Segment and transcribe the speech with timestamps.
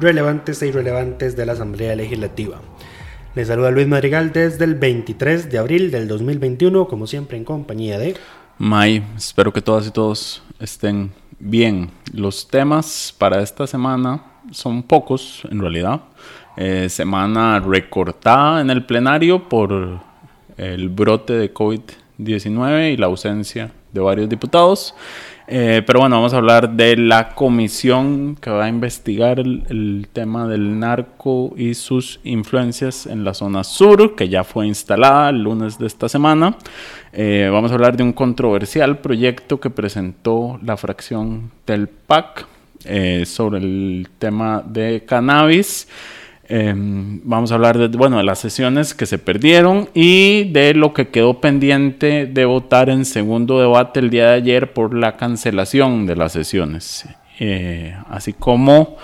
[0.00, 2.60] relevantes e irrelevantes de la Asamblea Legislativa.
[3.34, 7.98] Les saluda Luis Madrigal desde el 23 de abril del 2021, como siempre en compañía
[7.98, 8.14] de...
[8.58, 11.10] May, espero que todas y todos estén
[11.40, 11.90] bien.
[12.12, 16.02] Los temas para esta semana son pocos, en realidad.
[16.56, 20.00] Eh, semana recortada en el plenario por
[20.56, 24.94] el brote de COVID-19 y la ausencia de varios diputados.
[25.46, 30.48] Eh, pero bueno, vamos a hablar de la comisión que va a investigar el, tema
[30.48, 35.78] del narco y sus influencias en la zona sur, que ya fue instalada el lunes
[35.78, 36.56] de esta semana.
[37.12, 42.46] Eh, vamos a hablar de un controversial proyecto que presentó la fracción del PAC
[42.86, 45.88] eh, sobre el tema de cannabis.
[46.48, 50.92] Eh, vamos a hablar de, bueno, de las sesiones que se perdieron y de lo
[50.92, 56.06] que quedó pendiente de votar en segundo debate el día de ayer por la cancelación
[56.06, 58.96] de las sesiones, eh, así como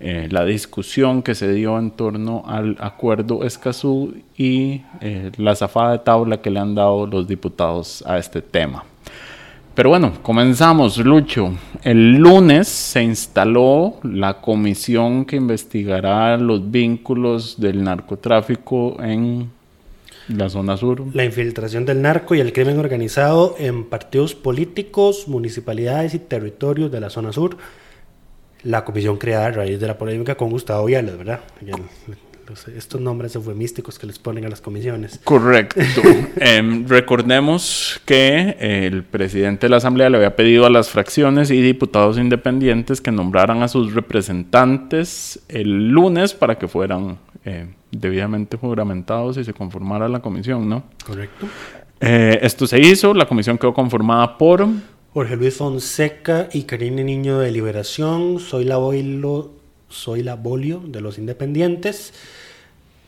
[0.00, 5.92] eh, la discusión que se dio en torno al acuerdo Escazú y eh, la zafada
[5.92, 8.84] de tabla que le han dado los diputados a este tema.
[9.78, 11.52] Pero bueno, comenzamos, Lucho.
[11.84, 19.48] El lunes se instaló la comisión que investigará los vínculos del narcotráfico en
[20.26, 21.04] la zona sur.
[21.14, 26.98] La infiltración del narco y el crimen organizado en partidos políticos, municipalidades y territorios de
[26.98, 27.56] la zona sur.
[28.64, 31.38] La comisión creada a raíz de la polémica con Gustavo Viales, ¿verdad?
[32.74, 35.20] Estos nombres eufemísticos que les ponen a las comisiones.
[35.24, 35.80] Correcto.
[36.36, 41.60] eh, recordemos que el presidente de la Asamblea le había pedido a las fracciones y
[41.60, 49.36] diputados independientes que nombraran a sus representantes el lunes para que fueran eh, debidamente juramentados
[49.38, 50.84] y se conformara la comisión, ¿no?
[51.06, 51.46] Correcto.
[52.00, 54.66] Eh, esto se hizo, la comisión quedó conformada por...
[55.14, 59.57] Jorge Luis Fonseca y Karine Niño de Liberación, Soy la Boilo
[59.88, 62.12] soy la Bolio de los Independientes.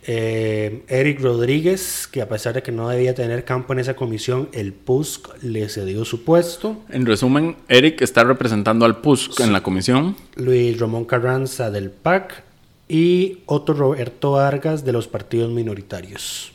[0.06, 4.48] Eh, Eric Rodríguez, que a pesar de que no debía tener campo en esa comisión,
[4.52, 6.78] el PUSC le cedió su puesto.
[6.88, 9.42] En resumen, Eric está representando al PUSC sí.
[9.42, 10.16] en la comisión.
[10.36, 12.42] Luis Ramón Carranza del PAC
[12.88, 16.52] y Otto Roberto Vargas de los partidos minoritarios.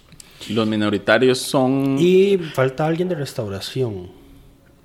[0.49, 1.97] Los minoritarios son...
[1.99, 4.24] Y falta alguien de restauración.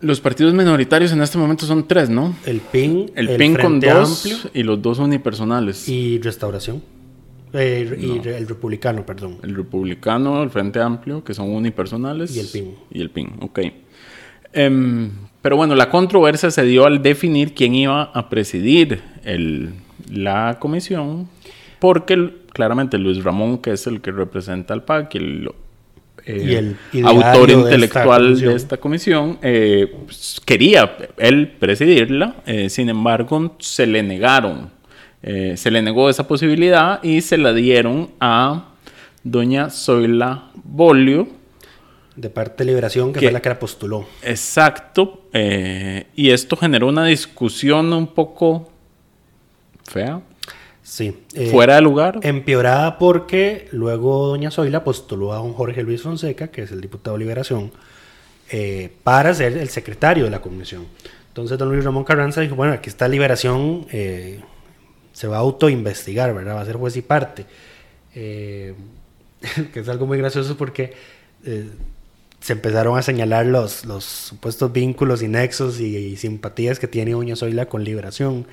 [0.00, 2.34] Los partidos minoritarios en este momento son tres, ¿no?
[2.46, 5.88] El PIN, el, el PIN con dos Amplio, y los dos unipersonales.
[5.88, 6.82] Y Restauración.
[7.52, 9.38] Eh, y el Republicano, perdón.
[9.42, 12.34] El Republicano, el Frente Amplio, que son unipersonales.
[12.34, 12.74] Y el PIN.
[12.90, 13.60] Y el PIN, ok.
[14.56, 15.10] Um,
[15.42, 19.74] pero bueno, la controversia se dio al definir quién iba a presidir el,
[20.10, 21.28] la comisión,
[21.78, 25.50] porque claramente Luis Ramón, que es el que representa al PAC, el
[26.26, 31.48] eh, y el autor intelectual de esta comisión, de esta comisión eh, pues, quería él
[31.58, 34.70] presidirla, eh, sin embargo se le negaron,
[35.22, 38.70] se le negó esa posibilidad y se la dieron a
[39.22, 41.28] doña Zoila Bolio.
[42.16, 44.06] De parte de Liberación, que, que fue la que la postuló.
[44.22, 48.70] Exacto, y esto generó una discusión un poco
[49.84, 50.22] fea.
[50.90, 51.16] Sí.
[51.34, 52.18] Eh, ¿Fuera de lugar?
[52.24, 57.16] Empeorada porque luego doña Zoila postuló a don Jorge Luis Fonseca, que es el diputado
[57.16, 57.70] de Liberación,
[58.50, 60.88] eh, para ser el secretario de la comisión.
[61.28, 64.40] Entonces don Luis Ramón Carranza dijo, bueno, aquí está Liberación, eh,
[65.12, 66.56] se va a autoinvestigar, ¿verdad?
[66.56, 67.46] Va a ser juez y parte.
[68.12, 70.92] Que es algo muy gracioso porque
[72.40, 77.12] se empezaron a señalar los, los supuestos vínculos y nexos y, y simpatías que tiene
[77.12, 78.46] doña Zoila con Liberación.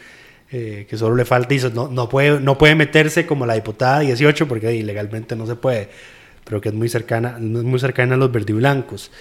[0.50, 4.00] Eh, que solo le falta y no, no, puede, no puede meterse como la diputada
[4.00, 5.90] 18 porque ilegalmente no se puede,
[6.46, 9.12] pero que es muy cercana, muy cercana a los verdiblancos.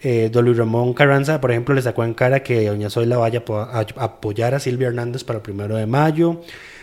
[0.00, 3.42] Eh, don Luis Ramón Carranza, por ejemplo, le sacó en cara que doña Zoila vaya
[3.48, 6.42] a apoyar a Silvia Hernández para el primero de mayo,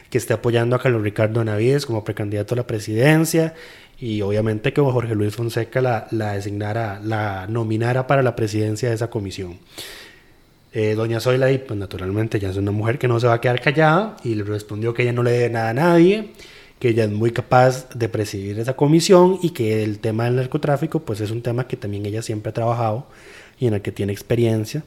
[0.10, 3.54] que esté apoyando a Carlos Ricardo Navides como precandidato a la presidencia
[4.00, 8.96] y obviamente que Jorge Luis Fonseca la, la designara, la nominara para la presidencia de
[8.96, 9.60] esa comisión.
[10.76, 13.42] Eh, doña Zoila, y pues naturalmente ya es una mujer que no se va a
[13.42, 16.32] quedar callada y le respondió que ella no le debe nada a nadie,
[16.80, 21.02] que ella es muy capaz de presidir esa comisión y que el tema del narcotráfico
[21.02, 23.06] pues es un tema que también ella siempre ha trabajado
[23.60, 24.84] y en el que tiene experiencia.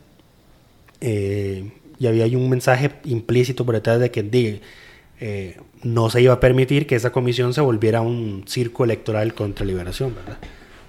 [1.01, 4.61] Eh, y había un mensaje implícito por detrás de que
[5.21, 9.65] eh, no se iba a permitir que esa comisión se volviera un circo electoral contra
[9.65, 10.39] Liberación, ¿verdad?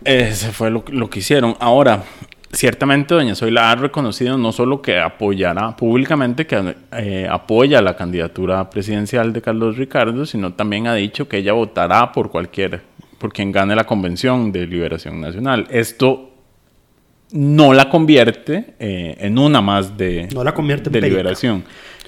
[0.04, 1.56] Ese fue lo que hicieron.
[1.60, 2.04] Ahora,
[2.52, 8.70] ciertamente doña Zoila ha reconocido no solo que apoyará públicamente, que eh, apoya la candidatura
[8.70, 12.82] presidencial de Carlos Ricardo, sino también ha dicho que ella votará por cualquier,
[13.18, 15.68] por quien gane la convención de liberación nacional.
[15.70, 16.32] Esto
[17.32, 21.34] no la convierte eh, en una más de, no la convierte de perica.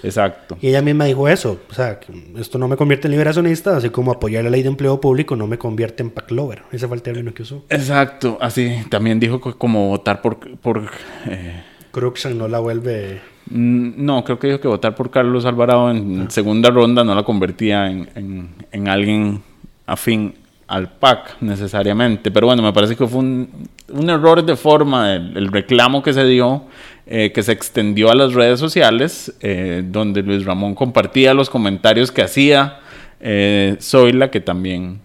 [0.03, 0.57] Exacto.
[0.61, 1.99] Y ella misma dijo eso, o sea,
[2.37, 5.47] esto no me convierte en liberacionista, así como apoyar la ley de empleo público no
[5.47, 6.63] me convierte en lover.
[6.71, 7.63] Ese fue el término que usó.
[7.69, 10.39] Exacto, así también dijo que como votar por...
[10.57, 10.89] por
[11.27, 13.19] eh, Cruxan no la vuelve...
[13.49, 17.87] no, creo que dijo que votar por Carlos Alvarado en segunda ronda no la convertía
[17.89, 19.41] en, en- en alguien
[19.87, 20.35] afín
[20.67, 22.29] al PAC necesariamente.
[22.29, 23.49] Pero bueno, me parece que fue un,
[23.91, 26.65] un error de forma el, el reclamo que se dio,
[27.11, 32.11] eh, que se extendió a las redes sociales, eh, donde Luis Ramón compartía los comentarios
[32.11, 32.81] que hacía
[33.19, 34.99] eh, Zoila, que también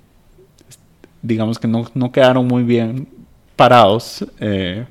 [1.22, 3.08] digamos que no, no quedaron muy bien
[3.56, 4.26] parados.
[4.38, 4.84] eh,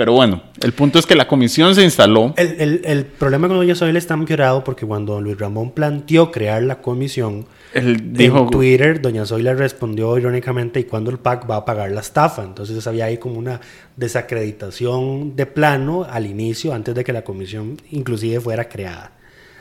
[0.00, 2.32] pero bueno, el punto es que la comisión se instaló.
[2.38, 6.62] El, el- el problema con Doña Zoila está empeorado porque cuando Luis Ramón planteó crear
[6.62, 7.44] la comisión,
[7.74, 11.90] Él dijo, en Twitter, Doña Zoila respondió irónicamente, ¿y cuándo el PAC va a pagar
[11.90, 12.42] la estafa?
[12.44, 13.60] Entonces había ahí como una
[13.94, 19.12] desacreditación de plano al inicio, antes de que la comisión inclusive fuera creada.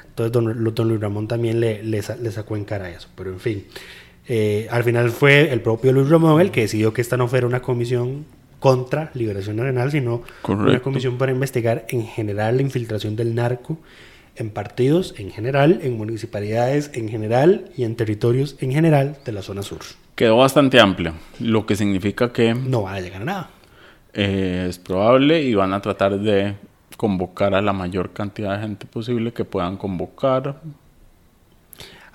[0.08, 2.02] Entonces don, don Luis Ramón también le, le
[2.32, 3.66] sacó en cara eso, pero en fin.
[4.32, 7.46] Eh, al final fue el propio Luis Ramón el que decidió que esta no fuera
[7.46, 8.26] una comisión
[8.60, 13.78] contra Liberación Nacional, sino una comisión para investigar en general la infiltración del narco
[14.36, 19.42] en partidos en general, en municipalidades en general y en territorios en general de la
[19.42, 19.80] zona sur.
[20.16, 23.50] quedó bastante amplio, lo que significa que No van a llegar a nada.
[24.14, 26.56] eh, es probable y van a tratar de
[26.98, 30.62] convocar a la mayor cantidad de gente posible que puedan convocar.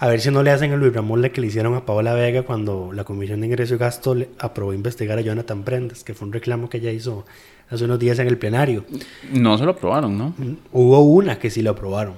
[0.05, 2.13] A ver si no le hacen a Luis Ramón la que le hicieron a Paola
[2.13, 6.13] Vega cuando la Comisión de Ingreso y Gasto le aprobó investigar a Jonathan Prendes, que
[6.13, 7.25] fue un reclamo que ella hizo
[7.71, 8.85] hace unos días en el plenario.
[9.33, 10.35] No se lo aprobaron, ¿no?
[10.73, 12.17] Hubo una que sí lo aprobaron,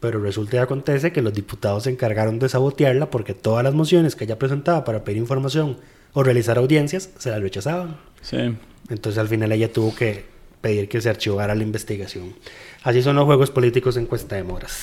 [0.00, 4.16] pero resulta y acontece que los diputados se encargaron de sabotearla porque todas las mociones
[4.16, 5.76] que ella presentaba para pedir información
[6.14, 7.98] o realizar audiencias se las rechazaban.
[8.22, 8.56] Sí.
[8.88, 10.24] Entonces al final ella tuvo que
[10.60, 12.34] pedir que se archivara la investigación.
[12.82, 14.80] Así son los juegos políticos en cuesta de moras.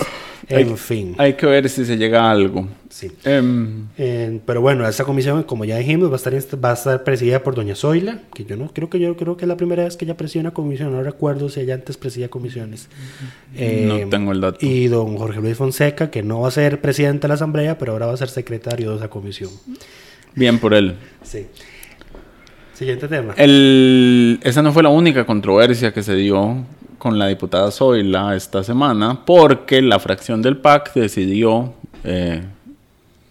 [0.50, 1.16] En Hay- fin.
[1.18, 2.68] Hay que ver si se llega a algo.
[2.90, 3.10] Sí.
[3.24, 7.04] Em, Eh, pero bueno, esta comisión, como ya dijimos, va a estar va a estar
[7.06, 9.86] presidida por doña Zoila, que yo no creo que yo creo que es la primera
[9.86, 12.90] vez que ella preside una comisión, no recuerdo si ella antes presidía comisiones.
[13.56, 14.58] Eh, No tengo el dato.
[14.66, 17.94] Y don Jorge Luis Fonseca, que no va a ser presidente de la asamblea, pero
[17.94, 19.50] ahora va a ser secretario de esa comisión.
[20.36, 20.96] bien por él.
[21.24, 21.46] Sí.
[22.83, 23.33] Siguiente tema.
[23.38, 26.57] El, esa no fue la única controversia que se dio
[26.97, 32.41] con la diputada Zoila esta semana, porque la fracción del PAC decidió eh,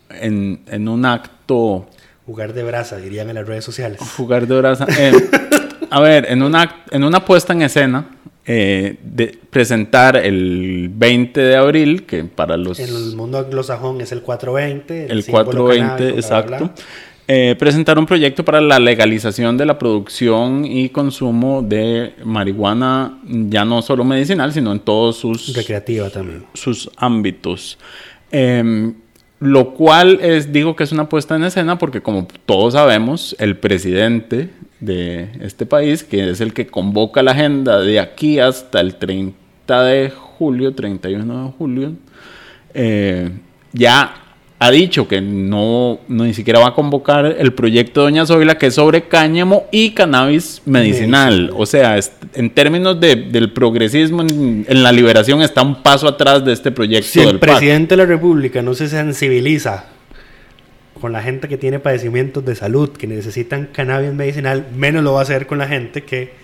[0.08, 1.86] en, en un acto
[2.24, 4.00] Jugar de brasa, dirían en las redes sociales.
[4.16, 4.80] jugar de horas.
[4.98, 5.12] eh,
[5.90, 8.06] a ver, en una, en una puesta en escena,
[8.46, 12.80] eh, de presentar el 20 de abril, que para los.
[12.80, 15.12] En el mundo anglosajón es el 420.
[15.12, 16.64] el símbolo 420, canábico, bla, bla, exacto.
[16.64, 16.84] bla.
[17.28, 23.64] Eh, presentar un proyecto para la legalización de la producción y consumo de marihuana, ya
[23.64, 26.44] no solo medicinal, sino en todos sus, Recreativa también.
[26.54, 27.78] sus ámbitos.
[28.32, 28.94] Em,
[29.38, 33.56] lo cual es, digo que es una puesta en escena porque como todos sabemos, el
[33.56, 34.50] presidente
[34.80, 39.82] de este país, que es el que convoca la agenda de aquí hasta el 30
[39.84, 41.92] de julio, 31 de julio,
[42.74, 43.30] eh,
[43.72, 44.21] ya
[44.64, 48.58] ha dicho que no, no ni siquiera va a convocar el proyecto de Doña Zoila,
[48.58, 51.50] que es sobre cáñamo y cannabis medicinal.
[51.56, 56.06] O sea, es- en términos de- del progresismo en, en la liberación está un paso
[56.06, 57.50] atrás de este proyecto Si el PAC.
[57.50, 59.86] presidente de la República no se sensibiliza
[61.00, 65.20] con la gente que tiene padecimientos de salud, que necesitan cannabis medicinal, menos lo va
[65.20, 66.40] a hacer con la gente que...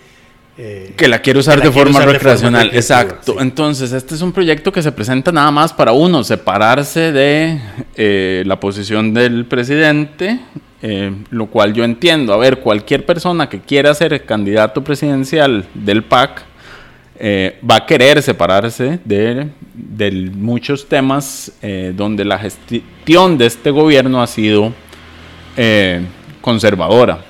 [0.61, 2.69] eh, Que la quiere usar la de quiere forma usar de forma recreacional.
[2.73, 3.31] Exacto.
[3.31, 3.37] sí.
[3.39, 7.61] Entonces, este es un proyecto que se presenta nada más para uno, separarse de
[7.95, 10.41] eh, la posición del presidente,
[10.81, 12.33] eh, lo cual yo entiendo.
[12.33, 16.43] A ver, cualquier persona que quiera ser candidato presidencial del PAC,
[17.21, 21.51] va a querer separarse de, de muchos temas
[21.93, 24.73] donde la gestión de este gobierno ha sido
[26.39, 27.28] conservadora.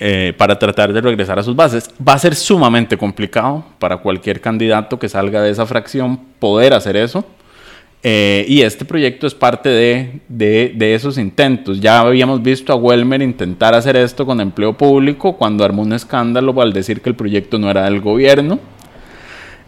[0.00, 1.90] Eh, para tratar de regresar a sus bases.
[2.06, 6.96] Va a ser sumamente complicado para cualquier candidato que salga de esa fracción poder hacer
[6.96, 7.24] eso.
[8.02, 11.80] Eh, y este proyecto es parte de, de- esos intentos.
[11.80, 16.60] Ya habíamos visto a Welmer intentar hacer esto con empleo público cuando armó un escándalo
[16.62, 18.60] al decir que el proyecto no era del gobierno.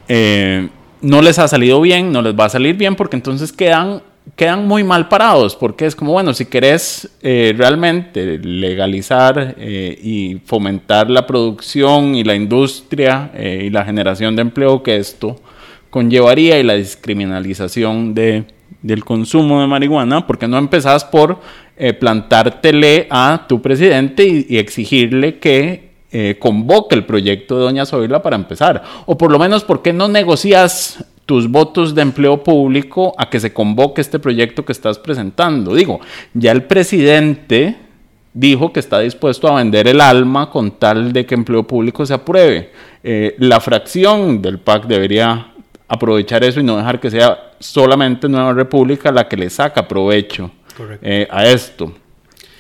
[0.08, 0.68] Eh,
[1.00, 4.02] no les ha salido bien, no les va a salir bien porque entonces quedan,
[4.36, 5.56] quedan muy mal parados.
[5.56, 12.24] Porque es como, bueno, si querés eh, realmente legalizar eh, y fomentar la producción y
[12.24, 15.36] la industria eh, y la generación de empleo que esto
[15.90, 18.44] conllevaría y la descriminalización de,
[18.82, 21.40] del consumo de marihuana, porque no empezás por
[22.00, 25.88] plantártele a tu presidente y, exigirle que
[26.40, 28.82] convoque el proyecto de Doña Zoila para empezar.
[29.06, 33.38] O por lo menos, ¿por qué no negocias tus votos de empleo público a que
[33.38, 35.74] se convoque este proyecto que estás presentando?
[35.74, 36.00] Digo,
[36.32, 37.76] ya el presidente
[38.32, 42.14] dijo que está dispuesto a vender el alma con tal de que empleo público se
[42.14, 42.72] apruebe.
[43.04, 45.52] Eh, la fracción del PAC debería
[45.86, 50.50] aprovechar eso y no dejar que sea solamente Nueva República la que le saca provecho
[51.02, 51.92] eh, a esto.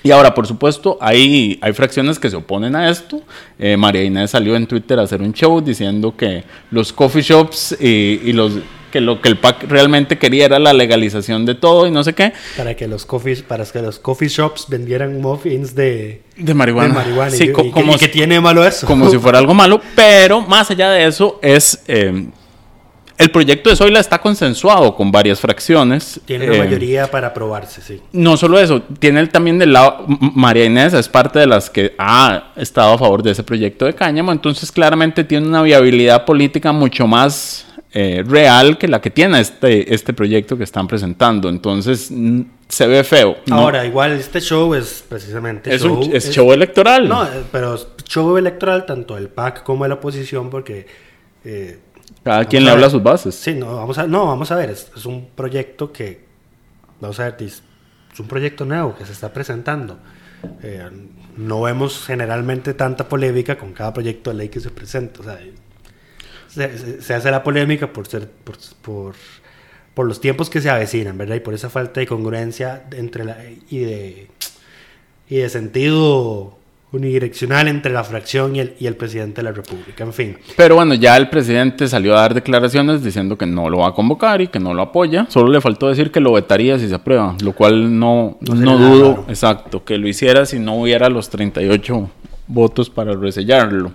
[0.02, 3.20] Y ahora, por supuesto, hay, hay fracciones que se oponen a esto.
[3.58, 7.76] Eh, María Inés salió en Twitter a hacer un show diciendo que los coffee shops
[7.80, 8.52] y, y los
[8.92, 12.14] que lo que el PAC realmente quería era la legalización de todo y no sé
[12.14, 12.32] qué.
[12.56, 16.88] Para que los coffee, para que los coffee shops vendieran muffins de, De marihuana.
[16.88, 17.30] de marihuana.
[17.30, 18.86] Sí, y, co- y- como y que si- tiene malo eso.
[18.86, 22.28] como si fuera algo malo, pero más allá de eso es eh,
[23.18, 26.20] el proyecto de Zoila está consensuado con varias fracciones.
[26.24, 28.00] Tiene una Eh, mayoría para aprobarse, sí.
[28.12, 31.94] No solo eso, tiene el- también del lado, María Inés es parte de las que
[31.98, 36.72] ha estado a favor de ese proyecto de cáñamo, entonces claramente tiene una viabilidad política
[36.72, 42.12] mucho más eh, real que la que tiene este, este proyecto que están presentando, entonces
[42.68, 43.38] se ve feo.
[43.46, 43.56] ¿no?
[43.56, 47.08] Ahora, igual este show es precisamente es, un- show, es show electoral.
[47.08, 50.86] No, eh, pero show electoral tanto del PAC como de la oposición porque...
[51.44, 51.78] eh,
[52.28, 53.34] Cada vamos quien le habla a sus bases.
[53.34, 56.24] Sí, no, vamos a, no, vamos a ver, es, es un proyecto que,
[57.00, 57.62] vamos a ver, es
[58.18, 59.98] un proyecto nuevo que se está presentando.
[60.62, 60.88] Eh,
[61.36, 65.20] no vemos generalmente tanta polémica con cada proyecto de ley que se presenta.
[65.20, 65.38] O sea,
[66.48, 69.14] se, se- se hace la polémica por ser por, por,
[69.94, 71.36] por los tiempos que se avecinan, ¿verdad?
[71.36, 73.36] Y por esa falta de congruencia entre la,
[73.70, 74.28] y de
[75.30, 76.57] y de sentido
[76.90, 80.04] unidireccional entre la fracción y el, y el presidente de la República.
[80.04, 83.78] En fin, Pero bueno, ya el presidente salió a dar declaraciones diciendo que no lo
[83.78, 85.26] va a convocar y que no lo apoya.
[85.28, 89.10] Solo le faltó decir que lo vetaría si se aprueba, lo cual no, No dudo,
[89.10, 89.24] raro.
[89.28, 92.10] exacto, que lo hiciera si no hubiera los 38
[92.46, 93.92] votos para resellarlo.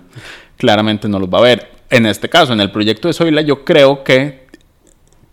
[0.56, 1.68] Claramente no los va a ver.
[1.90, 4.43] En este caso, en el proyecto de Zoila, yo creo que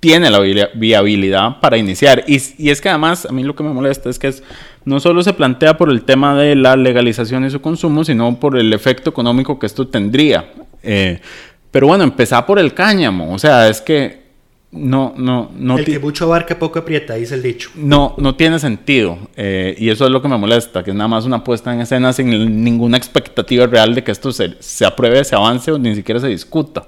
[0.01, 2.25] tiene la vi- viabilidad para iniciar.
[2.27, 4.43] Y, y es que además, a mí lo que me molesta es que es,
[4.83, 8.57] no solo se plantea por el tema de la legalización y su consumo, sino por
[8.57, 10.51] el efecto económico que esto tendría.
[10.83, 11.21] Eh,
[11.69, 13.33] pero bueno, empezar por el cáñamo.
[13.33, 14.21] O sea, es que
[14.71, 17.69] no, no, no, el que mucho abarca poco aprieta, dice el dicho.
[17.75, 19.19] no, no tiene sentido.
[19.35, 21.81] Eh, y eso es lo que me molesta, que es nada más una puesta en
[21.81, 25.93] escena sin ninguna expectativa real de que esto se, se apruebe, se avance o ni
[25.93, 26.85] siquiera se discuta.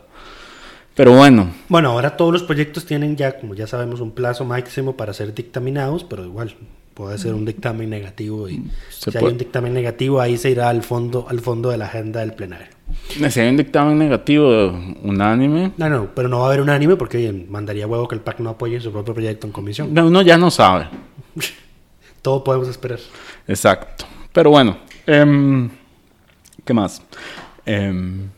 [0.96, 4.96] Pero bueno, Bueno, ahora todos los proyectos tienen ya, como ya sabemos, un plazo máximo
[4.96, 6.54] para ser dictaminados, pero igual
[6.94, 10.70] puede ser un dictamen negativo y Se si hay un dictamen negativo ahí se irá
[10.70, 12.68] al fondo, al fondo de la agenda del plenario.
[13.08, 14.72] si hay un dictamen negativo
[15.02, 18.14] unánime, No, no, pero no va a haber un anime porque oye, mandaría huevo que
[18.14, 19.98] el PAC no apoye su propio proyecto en comisión.
[19.98, 20.88] uno ya no sabe.
[22.22, 23.00] Todo podemos esperar.
[23.48, 24.06] Exacto.
[24.32, 25.70] Pero bueno, em,
[26.64, 27.02] ¿qué más?
[27.66, 28.30] Em,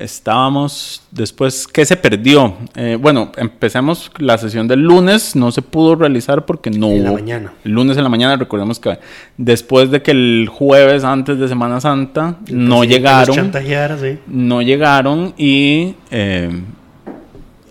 [0.00, 2.54] estábamos después, ¿qué se perdió?
[2.74, 7.10] Eh, bueno, empecemos la sesión del lunes, no se pudo realizar porque no En la
[7.10, 7.18] hubo.
[7.18, 7.52] mañana.
[7.64, 8.98] El lunes en la mañana, recordemos que
[9.36, 13.52] después de que el jueves antes de Semana Santa El no llegaron
[14.00, 14.18] sí.
[14.26, 16.50] no llegaron y, eh,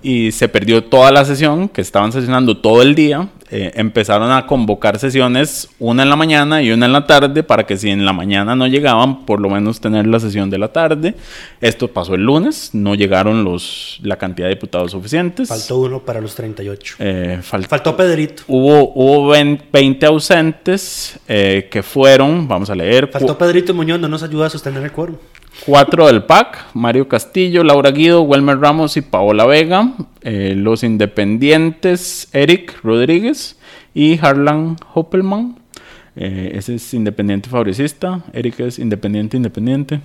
[0.01, 3.27] y se perdió toda la sesión, que estaban sesionando todo el día.
[3.51, 7.65] Eh, empezaron a convocar sesiones, una en la mañana y una en la tarde, para
[7.65, 10.67] que si en la mañana no llegaban, por lo menos tener la sesión de la
[10.67, 11.15] tarde.
[11.59, 15.49] Esto pasó el lunes, no llegaron los, la cantidad de diputados suficientes.
[15.49, 16.95] Faltó uno para los 38.
[16.99, 18.43] Eh, fal- Faltó Pedrito.
[18.47, 19.27] Hubo, hubo
[19.71, 24.49] 20 ausentes eh, que fueron, vamos a leer, Faltó Pedrito Muñoz, no nos ayuda a
[24.49, 25.15] sostener el quórum.
[25.65, 29.93] Cuatro del PAC, Mario Castillo, Laura Guido, Welmer Ramos y Paola Vega.
[30.21, 33.57] Eh, los independientes, Eric Rodríguez
[33.93, 35.59] y Harlan Hoppelman.
[36.15, 38.23] Eh, ese es independiente favorecista.
[38.33, 39.95] Eric es independiente, independiente.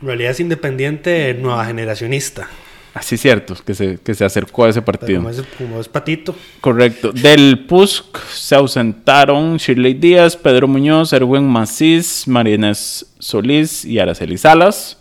[0.00, 2.48] En realidad es independiente nueva generacionista.
[2.94, 5.18] Así cierto, que se, que se acercó a ese partido.
[5.20, 6.34] Como es, como es patito.
[6.60, 7.10] Correcto.
[7.12, 14.98] Del PUSC se ausentaron Shirley Díaz, Pedro Muñoz, Erwin Macís, Marínez Solís y Araceli Salas.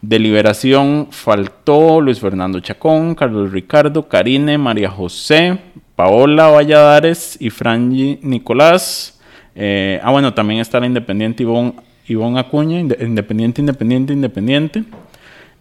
[0.00, 5.58] De Liberación faltó Luis Fernando Chacón, Carlos Ricardo, Karine, María José,
[5.96, 9.20] Paola Valladares y Franji Nicolás.
[9.54, 11.74] Eh, ah, bueno, también está la Independiente Ivonne,
[12.08, 14.84] Ivonne Acuña, inde- Independiente, Independiente, Independiente.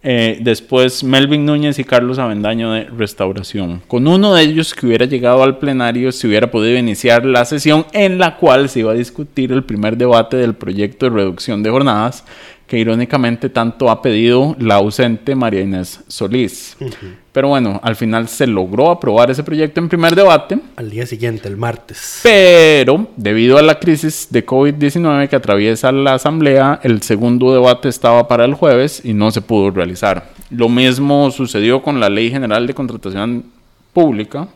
[0.04, 3.84] Eh, después Melvin Núñez y Carlos Avendaño de Restauración.
[3.88, 7.86] Con uno de ellos que hubiera llegado al plenario se hubiera podido iniciar la sesión
[7.94, 11.70] en la cual se iba a discutir el primer debate del proyecto de reducción de
[11.70, 12.26] jornadas
[12.72, 16.78] que irónicamente tanto ha pedido la ausente María Inés Solís.
[17.34, 20.58] Pero bueno, al final se logró aprobar ese proyecto en primer debate.
[20.78, 22.22] Al día siguiente, el martes.
[22.24, 28.30] Pero, debido a la crisis de COVID-19 que atraviesa la Asamblea, el segundo debate estaba
[28.30, 30.30] para el jueves y no se pudo realizar.
[30.50, 33.48] Lo mismo sucedió con la Ley General de Contratación
[33.92, 34.48] Pública,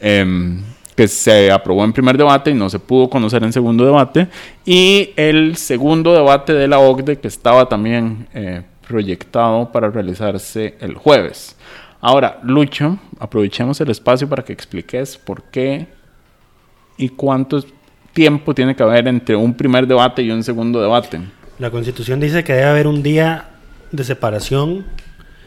[0.00, 0.60] em,
[0.96, 4.28] que se aprobó en primer debate y no se pudo conocer en segundo debate.
[4.64, 10.94] Y el segundo debate de la OCDE, que estaba también eh, proyectado para realizarse el
[10.94, 11.54] jueves.
[12.00, 15.86] Ahora, Lucho, aprovechemos el espacio para que expliques por qué
[16.96, 17.62] y cuánto
[18.14, 21.20] tiempo tiene que haber entre un primer debate y un segundo debate.
[21.58, 23.50] La constitución dice que debe haber un día
[23.92, 24.86] de separación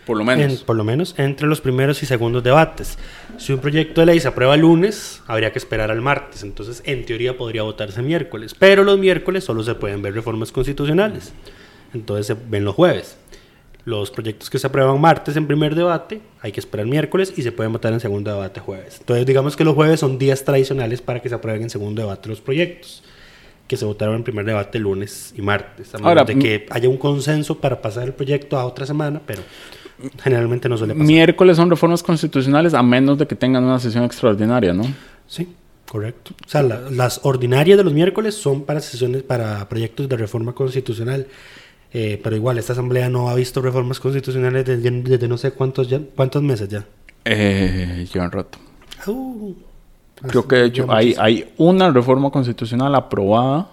[0.10, 0.60] Por lo menos.
[0.60, 2.98] en- por lo menos entre los primeros y segundos debates.
[3.38, 6.44] Si un proyecto de ley se aprueba el lunes, habría que esperar al martes.
[6.44, 8.56] Entonces, en teoría, podría votarse miércoles.
[8.58, 11.32] Pero los miércoles solo se pueden ver reformas constitucionales.
[11.94, 13.18] Entonces, se ven los jueves.
[13.86, 17.52] Los proyectos que se aprueban martes en primer debate, hay que esperar miércoles y se
[17.52, 18.98] pueden votar en segundo debate jueves.
[19.00, 22.28] Entonces, digamos que los jueves son días tradicionales para que se aprueben en segundo debate
[22.30, 23.04] los proyectos
[23.68, 25.94] que se votaron en primer debate lunes y martes.
[25.94, 29.22] A menos Ahora, de que haya un consenso para pasar el proyecto a otra semana,
[29.26, 29.42] pero
[30.22, 31.06] generalmente no suele pasar.
[31.08, 34.84] Miércoles son reformas constitucionales a menos de que tengan una sesión extraordinaria, ¿no?
[35.28, 35.48] Sí,
[35.88, 36.32] correcto.
[36.46, 40.54] O sea, la- las ordinarias de los miércoles son para sesiones, para proyectos de reforma
[40.54, 41.28] constitucional.
[41.92, 45.88] Eh, pero igual, esta asamblea no ha visto reformas constitucionales desde, desde no sé cuántos
[45.90, 46.86] ya, cuántos meses ya.
[47.26, 48.60] Eh, lleva un rato.
[49.08, 49.54] Uh,
[50.28, 53.70] Creo que de hecho ya hay, hay una reforma constitucional aprobada,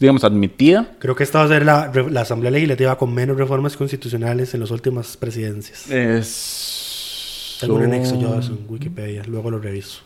[0.00, 0.92] digamos, admitida.
[0.98, 4.60] Creo que esta va a ser la, la asamblea legislativa con menos reformas constitucionales en
[4.60, 5.90] las últimas presidencias.
[5.90, 7.58] Es...
[7.60, 10.00] Tengo un anexo yo en Wikipedia, luego lo reviso.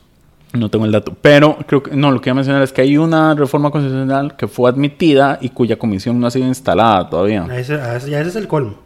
[0.54, 1.14] No tengo el dato.
[1.20, 4.37] Pero creo que no, lo que iba a mencionar es que hay una reforma constitucional
[4.37, 7.44] que fue admitida y cuya comisión no ha sido instalada todavía.
[7.44, 8.76] A ese, a ese- ya ese es el colmo.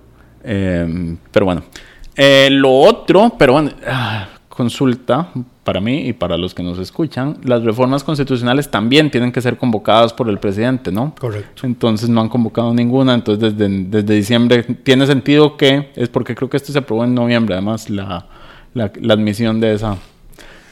[0.44, 1.62] Eh, pero bueno.
[2.16, 5.28] Eh, lo otro, pero bueno, ah, consulta
[5.66, 9.58] para mí y para los que nos escuchan, las reformas constitucionales también tienen que ser
[9.58, 11.12] convocadas por el presidente, ¿no?
[11.18, 11.66] Correcto.
[11.66, 16.48] Entonces no han convocado ninguna, entonces desde, desde diciembre tiene sentido que, es porque creo
[16.48, 18.26] que esto se aprobó en noviembre, además la,
[18.74, 19.98] la, la admisión de esa.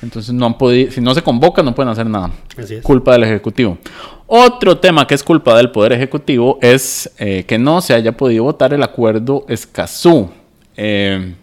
[0.00, 2.30] Entonces no han podido, si no se convoca no pueden hacer nada.
[2.56, 2.82] Así es.
[2.82, 3.78] Culpa del Ejecutivo.
[4.28, 8.44] Otro tema que es culpa del Poder Ejecutivo es eh, que no se haya podido
[8.44, 10.30] votar el acuerdo Escazú.
[10.76, 11.34] Eh,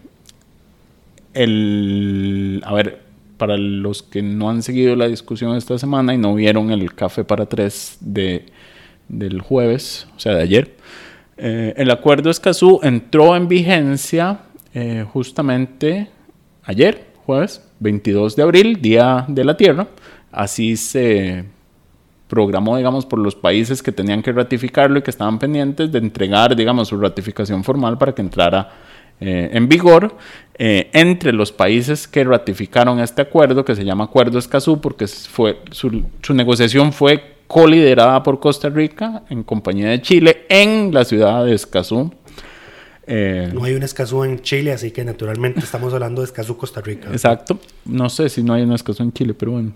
[1.34, 3.01] el, a ver,
[3.42, 7.24] para los que no han seguido la discusión esta semana y no vieron el café
[7.24, 8.46] para tres de,
[9.08, 10.76] del jueves, o sea, de ayer,
[11.36, 14.42] eh, el acuerdo Escazú entró en vigencia
[14.74, 16.08] eh, justamente
[16.62, 19.88] ayer, jueves 22 de abril, Día de la Tierra.
[20.30, 21.44] Así se
[22.28, 26.54] programó, digamos, por los países que tenían que ratificarlo y que estaban pendientes de entregar,
[26.54, 28.70] digamos, su ratificación formal para que entrara
[29.22, 30.16] eh, en vigor.
[30.58, 35.60] Eh, entre los países que ratificaron este acuerdo, que se llama Acuerdo Escazú, porque fue,
[35.70, 41.44] su, su negociación fue coliderada por Costa Rica en compañía de Chile en la ciudad
[41.44, 42.12] de Escazú.
[43.06, 46.80] Eh, No hay un Escazú en Chile, así que naturalmente estamos hablando de Escazú, Costa
[46.80, 47.08] Rica.
[47.10, 47.58] exacto.
[47.84, 49.72] No sé si no hay un Escazú en Chile, pero bueno.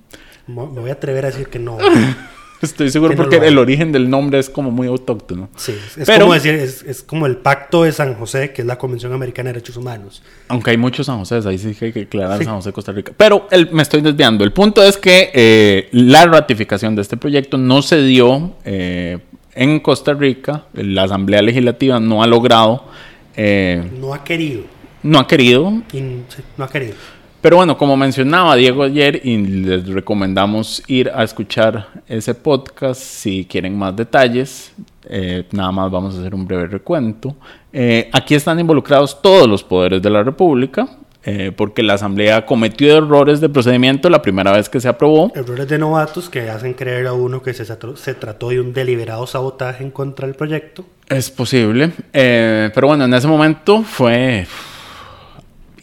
[0.46, 1.78] Me voy a atrever a decir que no.
[2.62, 5.48] Estoy seguro no porque el origen del nombre es como muy autóctono.
[5.56, 8.66] Sí, es Pero- como decir, es, es como el Pacto de San José, que es
[8.66, 10.22] la Convención Americana de Derechos Humanos.
[10.48, 12.44] Aunque hay muchos San José, ahí sí que hay que aclarar Sí.
[12.44, 13.12] San José, Costa Rica.
[13.16, 14.44] Pero el- me estoy desviando.
[14.44, 19.18] El punto es que eh, la ratificación de este proyecto no se dio eh,
[19.54, 20.64] en Costa Rica.
[20.74, 22.84] La Asamblea Legislativa no ha logrado,
[23.36, 24.62] eh, No ha querido.
[25.02, 25.70] no ha querido.
[25.92, 26.94] y- sí, no ha querido.
[27.46, 33.44] Pero bueno, como mencionaba Diego ayer, y les recomendamos ir a escuchar ese podcast si
[33.44, 34.72] quieren más detalles.
[35.08, 37.36] Eh, nada más vamos a hacer un breve recuento.
[37.72, 40.88] Eh, aquí están involucrados todos los poderes de la República,
[41.24, 45.30] eh, porque la Asamblea cometió errores de procedimiento la primera vez que se aprobó.
[45.32, 48.72] Errores de novatos que hacen creer a uno que se, trató- se trató de un
[48.72, 50.84] deliberado sabotaje en contra del proyecto.
[51.08, 54.44] Es posible, eh, pero bueno, en ese momento fue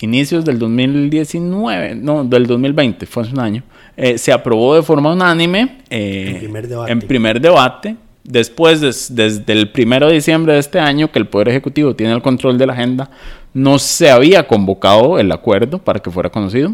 [0.04, 3.64] inicios del 2019, no, del 2020, fue hace un año,
[3.98, 6.92] eh, se aprobó de forma unánime eh, En primer debate.
[6.92, 7.96] en primer debate.
[8.24, 12.14] Después, des- desde el primero de diciembre de este año, que el Poder Ejecutivo tiene
[12.14, 13.10] el control de la agenda,
[13.54, 16.72] no se había convocado el acuerdo para que fuera conocido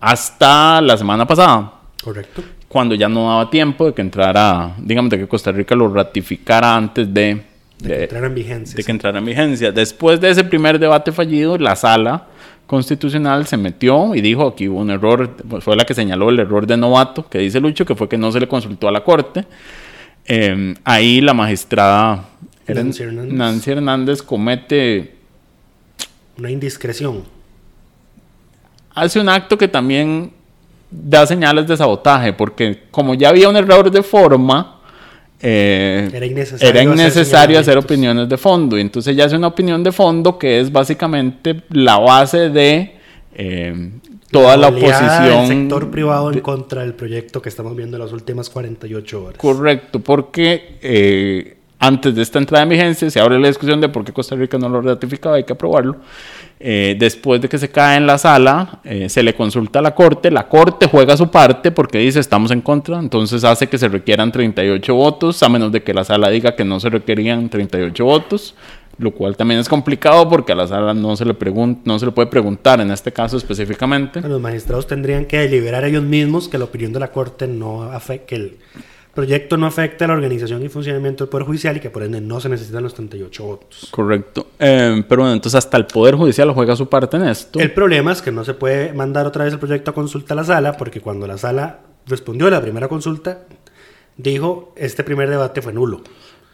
[0.00, 2.42] hasta la semana pasada, Correcto.
[2.68, 6.76] cuando ya no daba tiempo de que entrara, digamos, de que Costa Rica lo ratificara
[6.76, 7.42] antes de,
[7.80, 8.86] De que entrara en vigencia, de sí.
[8.86, 9.72] que entrara en vigencia.
[9.72, 12.26] Después de ese primer debate fallido, la sala
[12.68, 16.66] constitucional se metió y dijo aquí hubo un error, fue la que señaló el error
[16.66, 19.46] de novato que dice Lucho, que fue que no se le consultó a la corte.
[20.26, 22.28] Eh, ahí la magistrada
[22.68, 23.32] Nancy Hernández.
[23.32, 25.14] Nancy Hernández comete
[26.36, 27.24] Una indiscreción.
[28.94, 30.30] hace un acto que también
[30.90, 34.77] da señales de sabotaje, porque como ya había un error de forma,
[35.40, 37.84] eh, Era innecesario era hacer innecesario hacer señalamientos.
[37.84, 38.78] opiniones de fondo.
[38.78, 42.96] Y entonces ya hace una opinión de fondo que es básicamente la base de
[43.34, 43.90] eh,
[44.30, 45.48] toda la, oleada oposición.
[45.48, 49.38] del sector privado en contra del proyecto que estamos viendo en las últimas 48 horas.
[49.38, 54.04] Correcto, porque eh, antes de esta entrada en vigencia se abre la discusión de por
[54.04, 55.96] qué Costa Rica no lo ratificaba, hay que aprobarlo.
[56.60, 59.94] Eh, después de que se cae en la sala, eh, se le consulta a la
[59.94, 63.86] Corte, la Corte juega su parte porque dice estamos en contra, entonces hace que se
[63.86, 68.04] requieran 38 votos, a menos de que la sala diga que no se requerían 38
[68.04, 68.56] votos,
[68.98, 71.36] lo cual también es complicado porque a la sala no se le,
[71.84, 74.20] no se le puede preguntar en este caso específicamente.
[74.20, 78.34] Los magistrados tendrían que deliberar ellos mismos que la opinión de la Corte no afecte,
[78.34, 78.56] el
[79.18, 82.20] proyecto no afecte a la organización y funcionamiento del Poder Judicial y que por ende
[82.20, 83.88] no se necesitan los 38 votos.
[83.90, 84.46] Correcto.
[84.60, 87.58] Eh, pero bueno, entonces hasta el Poder Judicial juega su parte en esto.
[87.58, 90.36] El problema es que no se puede mandar otra vez el proyecto a consulta a
[90.36, 93.40] la sala porque cuando la sala respondió a la primera consulta,
[94.16, 96.00] dijo este primer debate fue nulo.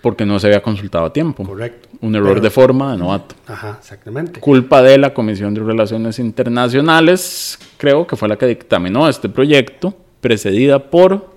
[0.01, 1.45] Porque no se había consultado a tiempo.
[1.45, 1.91] Correcto.
[2.01, 3.35] Un error Pero- de forma de novato.
[3.47, 4.41] Ajá, exactamente.
[4.41, 9.95] Culpa de la Comisión de Relaciones Internacionales, creo que fue la que dictaminó este proyecto,
[10.23, 11.34] precedida por...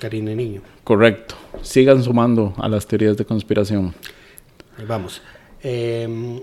[0.00, 0.60] Karina Niño.
[0.84, 1.34] Correcto.
[1.62, 3.94] Sigan sumando a las teorías de conspiración.
[4.78, 5.22] Ahí vamos.
[5.62, 6.40] Eh,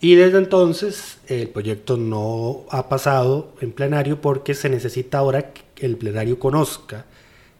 [0.00, 5.86] y desde entonces el proyecto no ha pasado en plenario porque se necesita ahora que
[5.86, 7.04] el plenario conozca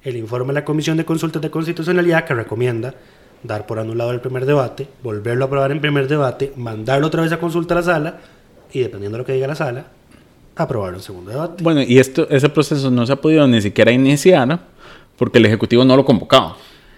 [0.02, 2.94] el informe de la Comisión de Consultas de Constitucionalidad que recomienda
[3.42, 7.32] dar por anulado el primer debate, volverlo a aprobar en primer debate, mandarlo otra vez
[7.32, 8.20] a consulta a la sala
[8.72, 9.86] y dependiendo de lo que diga la sala,
[10.56, 11.62] aprobarlo en segundo debate.
[11.62, 14.60] Bueno, y esto, ese proceso no se ha podido ni siquiera iniciar
[15.16, 16.56] porque el Ejecutivo no lo convocaba.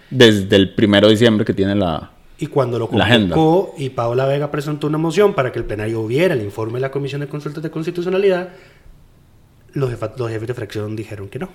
[0.09, 2.11] Desde el primero de diciembre que tiene la...
[2.39, 6.35] Y cuando lo convocó y Paola Vega presentó una moción para que el plenario viera
[6.35, 8.49] el informe de la Comisión de Consultas de Constitucionalidad,
[9.73, 11.49] los, jefes de fracción dijeron que no.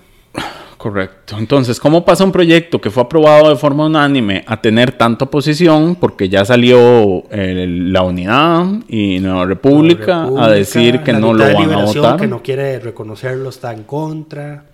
[0.77, 1.37] Correcto.
[1.39, 5.95] Entonces, ¿cómo pasa un proyecto que fue aprobado de forma unánime a tener tanta oposición?
[5.95, 11.45] Porque ya salió eh, la Unidad y Nueva República, a República, decir que no lo
[11.45, 12.17] van a votar.
[12.19, 14.65] Que no quiere reconocerlo, está en contra.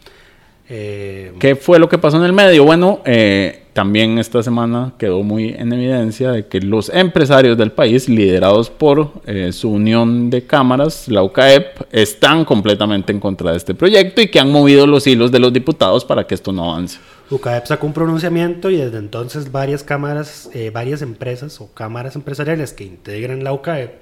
[0.70, 2.64] Eh, ¿Qué fue lo que pasó en el medio?
[2.64, 8.09] Bueno, eh, también esta semana quedó muy en evidencia de que los empresarios del país,
[8.09, 13.74] liderados por eh, su unión de cámaras, la UCAEP, están completamente en contra de este
[13.74, 16.98] proyecto y que han movido los hilos de los diputados para que esto no avance.
[17.31, 22.85] UCAEP sacó un pronunciamiento y desde entonces varias cámaras, varias empresas o cámaras empresariales que
[22.85, 23.92] integran la UCAEP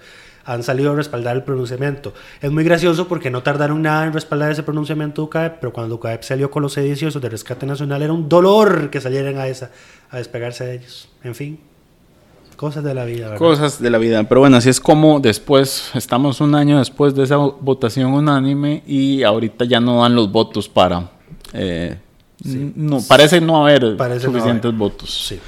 [0.46, 2.14] han salido a respaldar el pronunciamiento.
[2.40, 5.96] Es muy gracioso porque no tardaron nada en respaldar ese pronunciamiento de UCAEP, pero cuando
[5.96, 9.70] UCAEP salió con los sediciosos de rescate nacional era un dolor que salieran a esa,
[10.10, 11.08] a despegarse de ellos.
[11.24, 11.58] En fin,
[12.56, 13.24] cosas de la vida.
[13.26, 13.38] ¿verdad?
[13.38, 14.22] Cosas de la vida.
[14.24, 19.24] Pero bueno, así es como después, estamos un año después de esa votación unánime y
[19.24, 21.10] ahorita ya no dan los votos para...
[21.52, 21.98] eh,
[22.44, 24.78] no, parece no haber Parece no suficientes haber.
[24.78, 25.26] votos.
[25.26, 25.40] Sí.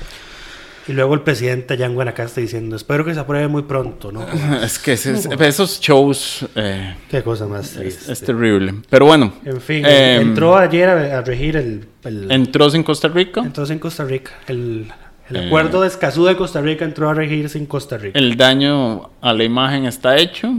[0.88, 4.24] Y luego el presidente allá en Guanacaste diciendo, espero que se apruebe muy pronto, ¿no?
[4.62, 5.14] Es que ese-
[5.46, 8.12] esos shows eh, Qué cosa más es, triste.
[8.12, 8.74] es terrible.
[8.88, 13.08] Pero bueno, En fin, eh, entró ayer a, a regir el, el- entró sin Costa
[13.08, 13.42] Rica.
[13.42, 14.32] entonces en Costa Rica.
[14.46, 14.90] El,
[15.28, 15.46] el Eh.
[15.46, 18.18] acuerdo de Escazú de Costa Rica entró a regirse en Costa Rica.
[18.18, 20.52] El daño a la imagen está hecho.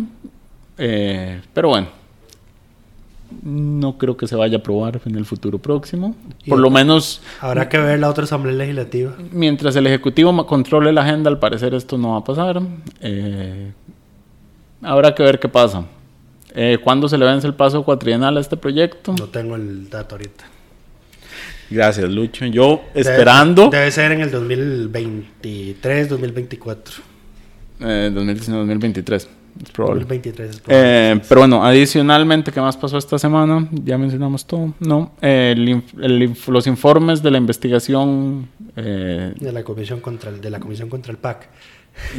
[0.78, 1.88] eh, pero bueno,
[3.44, 6.16] no creo que se vaya a aprobar en el futuro próximo.
[6.48, 9.14] Por lo menos Habrá que ver la otra asamblea legislativa.
[9.32, 12.62] mientras el Ejecutivo controle la agenda, al parecer esto no va a pasar.
[13.02, 13.72] Eh,
[14.82, 15.86] habrá que ver qué pasa.
[16.56, 19.14] Eh, ¿Cuándo se le vence el paso cuatrienal a este proyecto?
[19.18, 20.46] No tengo el dato ahorita.
[21.70, 22.46] Gracias, Lucho.
[22.48, 23.70] Yo Debe- esperando.
[23.70, 26.96] Debe, ser en el 2023, 2024.
[27.82, 29.28] Eh, 2019-2023,
[29.64, 30.02] es probable.
[30.02, 31.12] 2023 es probable.
[31.12, 33.68] Eh, pero bueno, adicionalmente, ¿qué más pasó esta semana?
[33.72, 34.74] Ya mencionamos todo.
[34.80, 38.48] No, Eh, el el los informes de la investigación.
[38.76, 41.50] eh, de la comisión contra el, de la comisión contra el PAC.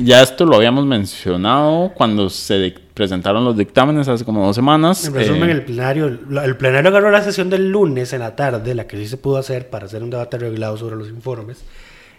[0.03, 5.07] Ya esto lo habíamos mencionado cuando se presentaron los dictámenes hace como dos semanas.
[5.07, 8.75] En resumen, Eh, el plenario, el plenario agarró la sesión del lunes en la tarde,
[8.75, 11.65] la que sí se pudo hacer para hacer un debate arreglado sobre los informes,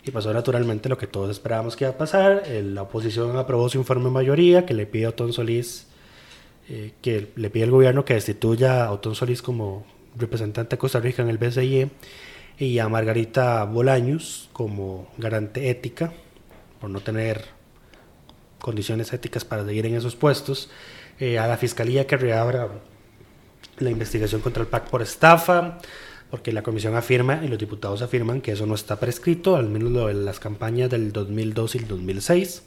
[0.03, 2.43] y pasó naturalmente lo que todos esperábamos que iba a pasar.
[2.47, 5.87] La oposición aprobó su informe en mayoría, que le pide a Otón Solís,
[6.69, 9.85] eh, que le pide al gobierno que destituya a Otón Solís como
[10.15, 11.89] representante de Costa Rica en el BCIE
[12.57, 16.13] y a Margarita Bolaños como garante ética,
[16.79, 17.45] por no tener
[18.59, 20.69] condiciones éticas para seguir en esos puestos,
[21.19, 22.69] eh, a la fiscalía que reabra
[23.77, 25.79] la investigación contra el PAC por estafa,
[26.31, 29.91] porque la comisión afirma y los diputados afirman que eso no está prescrito, al menos
[29.91, 32.63] lo de las campañas del 2002 y el 2006.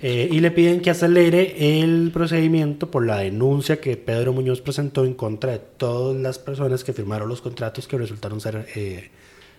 [0.00, 5.04] Eh, y le piden que acelere el procedimiento por la denuncia que Pedro Muñoz presentó
[5.04, 9.10] en contra de todas las personas que firmaron los contratos que resultaron ser eh,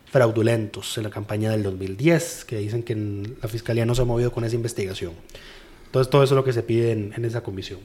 [0.05, 4.31] fraudulentos en la campaña del 2010, que dicen que la fiscalía no se ha movido
[4.31, 5.13] con esa investigación.
[5.85, 7.79] Entonces, todo eso es lo que se pide en, en esa comisión.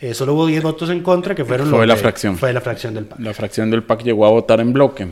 [0.00, 2.36] Eh, solo hubo 10 votos en contra, que fueron Fue los la de- fracción.
[2.36, 3.18] Fue la fracción del PAC.
[3.20, 5.06] La fracción del PAC llegó a votar en bloque,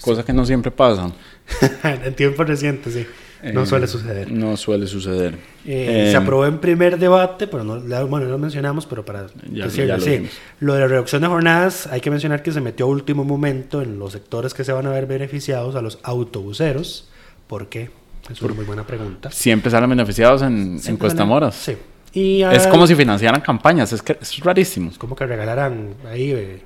[0.00, 1.10] cosa que no siempre pasa.
[1.84, 3.06] en tiempos recientes, sí.
[3.54, 4.30] No Eh, suele suceder.
[4.30, 5.34] No suele suceder.
[5.66, 9.28] Eh, Eh, se aprobó en primer debate, pero no, bueno, no lo mencionamos, pero para
[9.50, 10.10] Ya- decirlo, ya lo sí.
[10.10, 10.30] dijimos.
[10.60, 13.80] Lo de la reducción de jornadas, hay que mencionar que se metió a último momento
[13.80, 17.08] en los sectores que se van a ver beneficiados a los autobuseros.
[17.46, 17.90] ¿Por qué?
[18.30, 19.30] Es una muy buena pregunta.
[19.30, 21.54] Siempre salen beneficiados en, en Cuesta Moras.
[21.56, 21.76] Sí.
[22.12, 24.90] Y Es ah, como si financiaran campañas, es que es rarísimo.
[24.98, 26.60] como que regalaran ahí eh,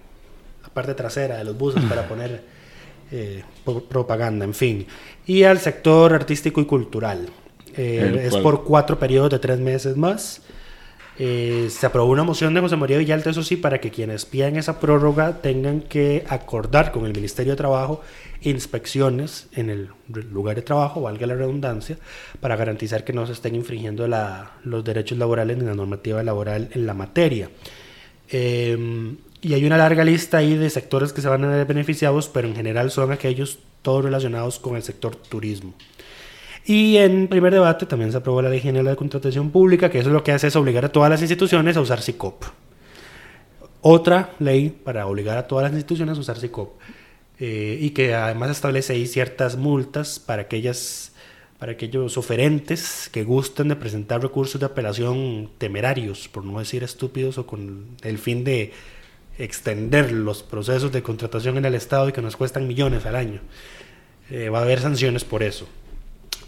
[0.63, 2.43] la parte trasera de los buses para poner
[3.13, 4.87] eh, pro- propaganda, en fin.
[5.27, 7.29] Y al sector artístico y cultural.
[7.77, 10.43] Eh, es cual- por cuatro periodos de tres meses más.
[11.19, 14.57] Eh, se aprobó una moción de José María Villalta, eso sí, para que quienes pidan
[14.57, 18.03] esa prórroga tengan que acordar con el Ministerio de Trabajo
[18.43, 21.97] inspecciones en el lugar de trabajo, valga la redundancia,
[22.41, 24.07] para garantizar que no se estén infringiendo
[24.65, 27.49] los derechos laborales ni la normativa laboral en la materia.
[28.31, 32.29] Eh, y hay una larga lista ahí de sectores que se van a ver beneficiados,
[32.29, 35.75] pero en general son aquellos todos relacionados con el sector turismo.
[36.67, 40.11] Y en primer debate también se aprobó la Ley General de Contratación Pública, que eso
[40.11, 42.45] lo que hace es obligar a todas las instituciones a usar SICOP.
[43.83, 46.81] Otra ley para obligar a todas las instituciones a usar SICOP.
[47.39, 51.11] Eh, y que además establece ahí ciertas multas para aquellas
[51.59, 57.39] para aquellos oferentes que gusten de presentar recursos de apelación temerarios, por no decir estúpidos,
[57.39, 58.73] o con el fin de
[59.39, 63.41] extender los procesos de contratación en el Estado y que nos cuestan millones al año.
[64.31, 65.67] Eh, va a haber sanciones por eso.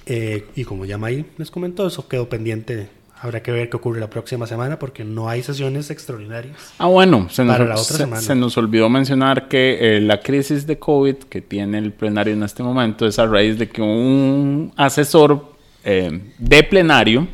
[0.06, 2.88] Eh, y como ya May les comentó, eso quedó pendiente.
[3.18, 6.74] Habrá que ver qué ocurre la próxima semana porque no hay sesiones extraordinarias.
[6.78, 8.20] Ah, bueno, se nos, Para la otra se- semana.
[8.22, 12.42] se nos olvidó mencionar que eh, la crisis de COVID que tiene el plenario en
[12.42, 15.46] este momento es a raíz de que un asesor
[15.82, 17.26] eh, de plenario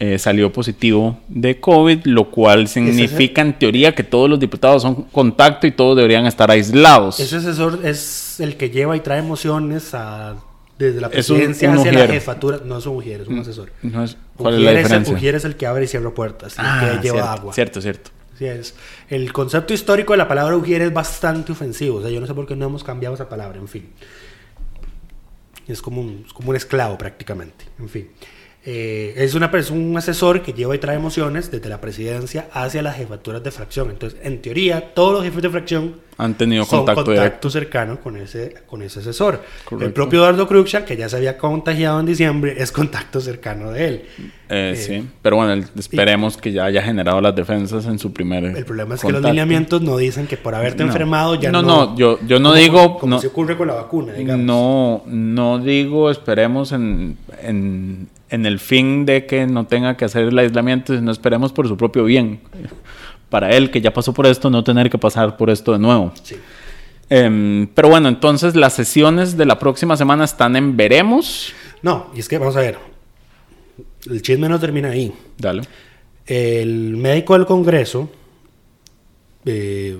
[0.00, 5.02] eh, salió positivo de COVID, lo cual significa en teoría que todos los diputados son
[5.12, 7.20] contacto y todos deberían estar aislados.
[7.20, 10.36] Ese asesor es el que lleva y trae emociones a,
[10.86, 12.60] desde la un- presidencia un hacia la jefatura.
[12.64, 13.70] No es un ujier, es un asesor.
[13.82, 15.14] No es- ¿Cuál es la Ujier es, el, diferencia?
[15.14, 17.52] ujier es el que abre y cierra puertas, el Ah, que lleva cierto, agua.
[17.54, 18.10] Cierto, cierto.
[18.40, 18.74] Es.
[19.08, 21.98] El concepto histórico de la palabra ujier es bastante ofensivo.
[21.98, 23.88] O sea, yo no sé por qué no hemos cambiado esa palabra, en fin.
[25.68, 28.08] Es como un, es como un esclavo prácticamente, en fin.
[28.64, 32.80] Eh, es una, pers- un asesor que lleva y trae emociones desde la presidencia hacia
[32.80, 33.90] las jefaturas de fracción.
[33.90, 38.54] Entonces, en teoría, todos los jefes de fracción Han tenido son contacto, cercano con ese,
[38.68, 39.42] con ese asesor.
[39.64, 39.84] Correcto.
[39.86, 43.88] El propio Eduardo Cruxan, que ya se había contagiado en diciembre, es contacto cercano de
[43.88, 44.02] él.
[44.48, 48.44] Eh, Eh, sí, pero bueno, esperemos que ya haya generado las defensas en su primer.
[48.44, 50.90] El problema es que los lineamientos no dicen que por haberte No.
[50.92, 51.86] enfermado ya No, no.
[51.86, 53.20] no, yo- yo no como- digo- Como no.
[53.20, 54.46] se ocurre con la vacuna, digamos.
[54.46, 60.24] No, no digo esperemos en, en, en el fin de que no tenga que hacer
[60.24, 62.40] el aislamiento, sino esperemos por su propio bien.
[63.28, 66.12] Para él, que ya pasó por esto, no tener que pasar por esto de nuevo.
[66.22, 66.34] Sí.
[67.08, 71.52] Em, pero bueno, entonces las sesiones de la próxima semana están en veremos.
[71.82, 72.78] No, y es que vamos a ver.
[74.10, 75.12] El chisme no termina ahí.
[75.38, 75.62] Dale.
[76.26, 78.10] El médico del Congreso
[79.44, 79.98] eh,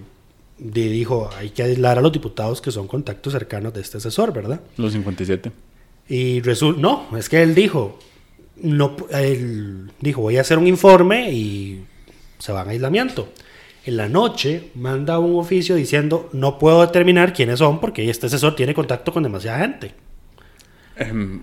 [0.58, 4.32] di- dijo: hay que aislar a los diputados que son contactos cercanos de este asesor,
[4.32, 4.60] ¿verdad?
[4.76, 5.52] Los 57.
[6.08, 7.98] Y resulta, no, es que él dijo,
[8.62, 11.84] no, él dijo, voy a hacer un informe y
[12.38, 13.28] se van a aislamiento.
[13.84, 18.54] En la noche manda un oficio diciendo, no puedo determinar quiénes son porque este asesor
[18.54, 19.92] tiene contacto con demasiada gente.
[20.96, 21.42] Em,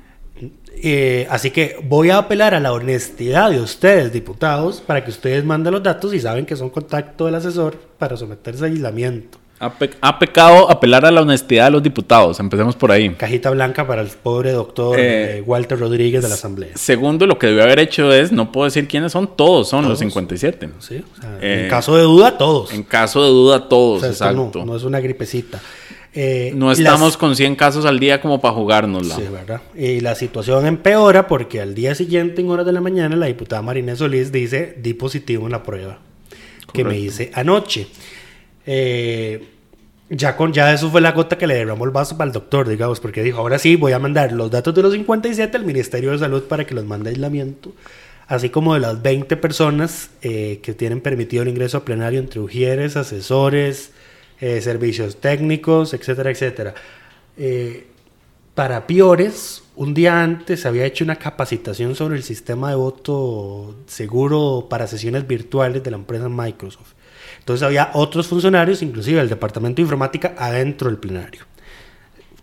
[0.81, 5.43] Eh, así que voy a apelar a la honestidad de ustedes, diputados, para que ustedes
[5.43, 9.39] manden los datos y saben que son contacto del asesor para someterse a aislamiento.
[9.61, 12.39] Ha, pe- ha pecado apelar a la honestidad de los diputados.
[12.39, 13.09] Empecemos por ahí.
[13.09, 16.69] Cajita blanca para el pobre doctor Eh, eh, Walter Rodríguez de la Asamblea.
[16.75, 19.89] Segundo, lo que debió haber hecho es, no puedo decir quiénes son, todos son los
[19.99, 19.99] Todos.
[19.99, 20.69] 57.
[20.79, 22.71] Sí, o sea, Eh, en caso de duda, todos.
[22.73, 24.65] En caso de duda, O todos, sea, esto no, exacto.
[24.65, 25.59] no es una gripecita.
[26.13, 29.15] Eh, No las- estamos con 100 casos al día como para jugárnosla.
[29.17, 29.61] Sí, ¿verdad?
[29.75, 33.61] Y la situación empeora porque al día siguiente, en horas de la mañana, la diputada
[33.61, 35.99] Marinés Solís dice, di positivo en la prueba
[36.73, 37.05] que me Correcto.
[37.05, 37.87] hice anoche.
[38.65, 39.47] Eh,
[40.09, 42.67] ya, con, ya eso fue la gota que le derramó el vaso para el doctor,
[42.67, 46.11] digamos, porque dijo, ahora sí, voy a mandar los datos de los 57 al Ministerio
[46.11, 47.73] de Salud para que los mande aislamiento,
[48.27, 52.39] así como de las 20 personas eh, que tienen permitido el ingreso a plenario entre
[52.39, 53.91] ujieres, asesores,
[54.41, 56.73] eh, servicios técnicos, etcétera, etcétera.
[57.37, 57.87] Eh,
[58.55, 64.67] para Piores, un día antes había hecho una capacitación sobre el sistema de voto seguro
[64.69, 66.93] para sesiones virtuales de la empresa Microsoft.
[67.39, 71.41] Entonces había otros funcionarios, inclusive del departamento de informática, adentro del plenario.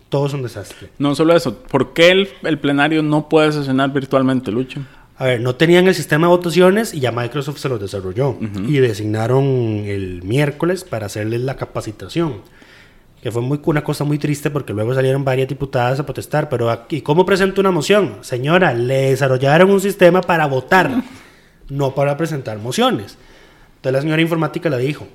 [0.09, 0.91] Todo es un desastre.
[0.99, 4.81] No solo eso, ¿por qué el, el plenario no puede sesionar virtualmente, Lucho?
[5.19, 8.37] A ver, no tenían el sistema de votaciones y ya Microsoft se los desarrolló.
[8.69, 12.43] Y designaron el miércoles para hacerles la capacitación.
[13.23, 16.51] Que fue muy, una cosa muy triste porque luego salieron varias diputadas a protestar.
[16.51, 18.19] Pero aquí, ¿cómo presento una moción?
[18.21, 21.03] Señora, le desarrollaron un sistema para votar,
[21.71, 23.17] no para presentar mociones.
[23.77, 25.07] Entonces la señora informática le dijo,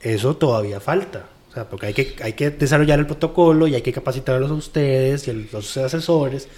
[0.00, 1.26] eso todavía falta.
[1.50, 4.54] O sea, porque hay que, hay que desarrollar el protocolo y hay que capacitarlos a
[4.54, 6.48] ustedes y a los asesores.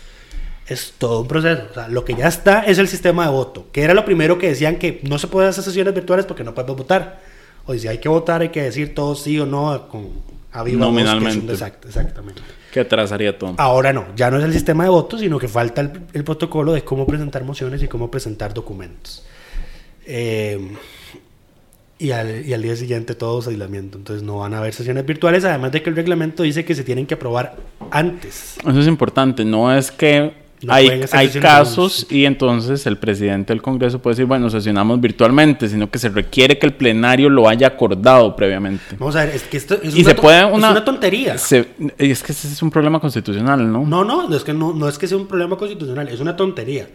[0.66, 1.62] Es todo un proceso.
[1.71, 4.38] O sea, lo que ya está es el sistema de voto, que era lo primero
[4.38, 7.21] que decían que no se puede hacer sesiones virtuales porque no podemos votar.
[7.66, 10.09] O si hay que votar, hay que decir todo sí o no con
[10.53, 11.53] a viva voz, Nominalmente.
[11.53, 12.43] exact- exactamente.
[12.73, 13.55] Que atrasaría todo.
[13.59, 16.73] Ahora no, ya no es el sistema de voto, sino que falta el, el protocolo
[16.73, 19.25] de cómo presentar mociones y cómo presentar documentos.
[20.07, 20.77] Eh,
[22.01, 23.99] y, al, y al día siguiente todos aislamiento.
[23.99, 26.83] Entonces no van a haber sesiones virtuales, además de que el reglamento dice que se
[26.83, 27.57] tienen que aprobar
[27.91, 28.57] antes.
[28.67, 30.33] Eso es importante, no es que
[30.63, 35.69] No hay, hay casos y entonces el presidente del Congreso puede decir, bueno, sesionamos virtualmente,
[35.69, 38.83] sino que se requiere que el plenario lo haya acordado previamente.
[38.99, 41.39] Vamos a ver, es que esto es, Y una, se puede es una, una tontería.
[41.39, 43.85] se- es que ese es un problema constitucional, ¿no?
[43.87, 46.37] No, no, no es que no, no es que sea un problema constitucional, es una
[46.37, 46.89] tontería.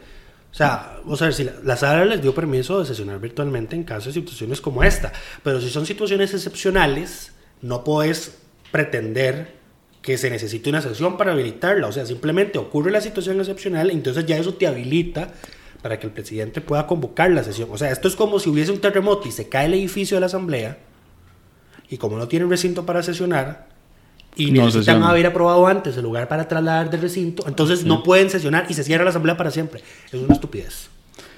[0.56, 3.76] O sea, vamos a ver, si la, la sala les dio permiso de sesionar virtualmente
[3.76, 5.12] en casos de situaciones como esta,
[5.44, 8.38] pero si son situaciones excepcionales, no puedes
[8.72, 9.56] pretender
[10.02, 11.88] que se necesite una sesión para habilitarla.
[11.88, 15.34] O sea, simplemente ocurre la situación excepcional, entonces ya eso te habilita
[15.82, 17.68] para que el presidente pueda convocar la sesión.
[17.70, 20.22] O sea, esto es como si hubiese un terremoto y se cae el edificio de
[20.22, 20.78] la asamblea,
[21.89, 23.74] y como no tienen recinto para sesionar,
[24.36, 25.10] y No necesitan sesionan.
[25.10, 28.84] haber aprobado antes el lugar para trasladar del recinto, entonces no pueden sesionar y se
[28.84, 29.82] cierra la asamblea para siempre.
[30.12, 30.89] Es una estupidez.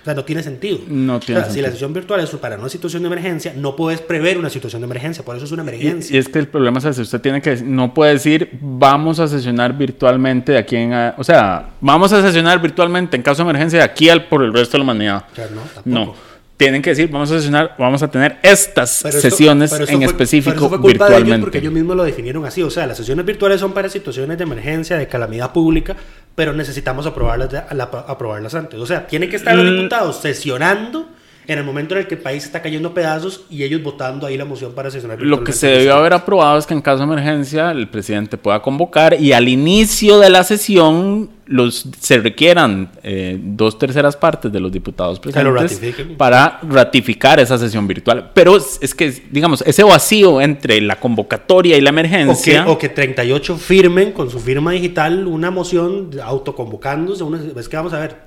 [0.02, 0.80] O sea, no tiene sentido.
[0.88, 3.76] No tiene O sea, Si la sesión virtual es para una situación de emergencia, no
[3.76, 6.16] puedes prever una situación de emergencia, por eso es una Y, emergencia.
[6.16, 9.28] y es que el problema es ese, usted tiene que, no puede decir, vamos a
[9.28, 13.50] sesionar virtualmente de aquí en, a- o sea, vamos a sesionar virtualmente en caso de
[13.50, 15.26] emergencia de aquí al, por el resto de la humanidad.
[15.30, 15.82] O sea, no, tampoco.
[15.86, 16.16] No,
[16.58, 20.06] tienen que decir, vamos a sesionar, vamos a tener estas Pero sesiones esto en fue-
[20.08, 21.42] específico pero eso fue culpa de ellos virtualmente.
[21.46, 22.64] porque ellos mismos lo definieron así.
[22.64, 25.96] O sea, las sesiones virtuales son para situaciones de emergencia, de calamidad pública,
[26.36, 28.80] pero necesitamos aprobarlas, de- la- aprobarlas antes.
[28.80, 29.76] O sea, tienen que estar los Mm.
[29.76, 31.08] diputados sesionando
[31.48, 34.38] en el momento en el que el país está cayendo pedazos y ellos votando ahí
[34.38, 37.06] la moción para sesionar Lo que se debió haber aprobado es que en caso de
[37.06, 43.40] emergencia el presidente pueda convocar y al inicio de la sesión los, se requieran eh,
[43.42, 48.32] dos terceras partes de los diputados lo presentes para ratificar esa sesión virtual.
[48.34, 52.68] Pero es, es que, digamos, ese vacío entre la convocatoria y la O que, emergencia...
[52.68, 57.24] o que 38 firmen con su firma digital una moción autoconvocándose.
[57.24, 58.27] Una, es que vamos a ver,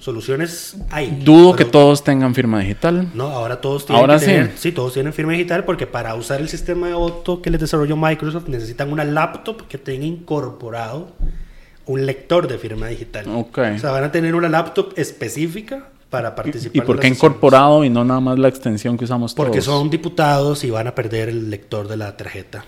[0.00, 1.20] soluciones hay.
[1.24, 3.08] Dudo pero- que todos tengan firma digital.
[3.14, 4.26] No, ahora todos tienen Ahora que sí.
[4.26, 7.60] tener- sí, todos tienen firma digital porque para usar el sistema de voto que les
[7.60, 11.12] desarrolló Microsoft necesitan una laptop que tenga incorporado
[11.86, 13.26] un lector de firma digital.
[13.34, 13.58] Ok.
[13.76, 16.76] O sea, van a tener una laptop específica para participar.
[16.76, 17.18] ¿Y en por qué sesiones.
[17.18, 19.64] incorporado y no nada más la extensión que usamos Porque todos?
[19.66, 22.64] son diputados y van a perder el lector de la tarjeta.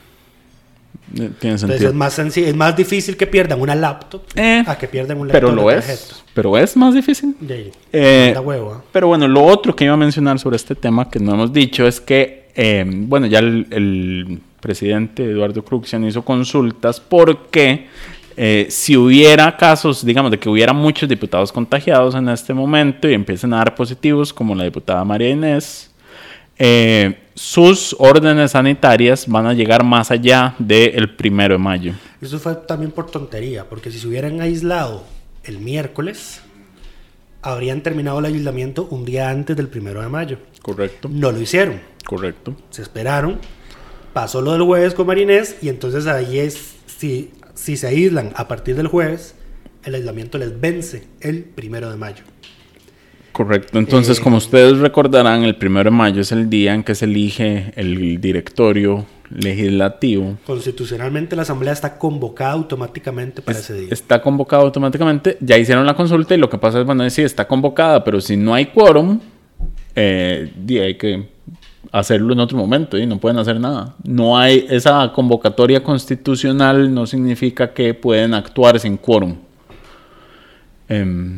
[1.15, 1.89] Eh, Tiene Entonces sentido.
[1.91, 5.29] es más sencillo, es más difícil que pierdan una laptop Eh, a que pierdan un
[5.29, 6.23] lector pero lo de es.
[6.33, 7.37] Pero es más difícil.
[7.39, 8.83] De ahí, Eh, huevo.
[8.93, 11.87] Pero bueno, lo otro que iba a mencionar sobre este tema que no hemos dicho
[11.87, 17.89] es que, eh, bueno, ya el, el presidente Eduardo Cruxian hizo consultas porque
[18.69, 23.53] si hubiera casos, digamos, de que hubiera muchos diputados contagiados en este momento y empiecen
[23.53, 25.92] a dar positivos, como la diputada María Inés,
[26.65, 31.93] eh, sus órdenes sanitarias van a llegar más allá del primero de mayo.
[32.21, 35.03] Eso fue también por tontería, porque si se hubieran aislado
[35.45, 36.41] el miércoles,
[37.43, 40.39] habrían terminado el aislamiento un día antes del primero de mayo.
[40.63, 41.09] Correcto.
[41.11, 42.55] No lo hicieron, Correcto.
[42.71, 43.41] se esperaron
[44.13, 48.49] pasó lo del jueves con Marinés y entonces ahí es, si, si se aíslan a
[48.49, 49.35] partir del jueves,
[49.85, 52.25] el aislamiento les vence el primero de mayo.
[53.33, 53.79] Correcto.
[53.79, 57.07] Entonces, Eh, como ustedes recordarán, el primero de mayo es el día en que se
[57.07, 60.37] elige el directorio legislativo.
[60.47, 63.89] Constitucionalmente la asamblea está convocada automáticamente para ese día.
[63.91, 65.39] Está convocado automáticamente.
[65.41, 68.37] Ya hicieron la consulta y lo que pasa es, bueno, sí, está convocada, pero si
[68.37, 69.21] no hay quórum,
[69.95, 71.29] eh, hay que
[71.91, 73.95] hacerlo en otro momento y no pueden hacer nada.
[74.05, 79.37] No hay esa convocatoria constitucional, no significa que pueden actuar sin quórum.
[80.89, 81.37] Em,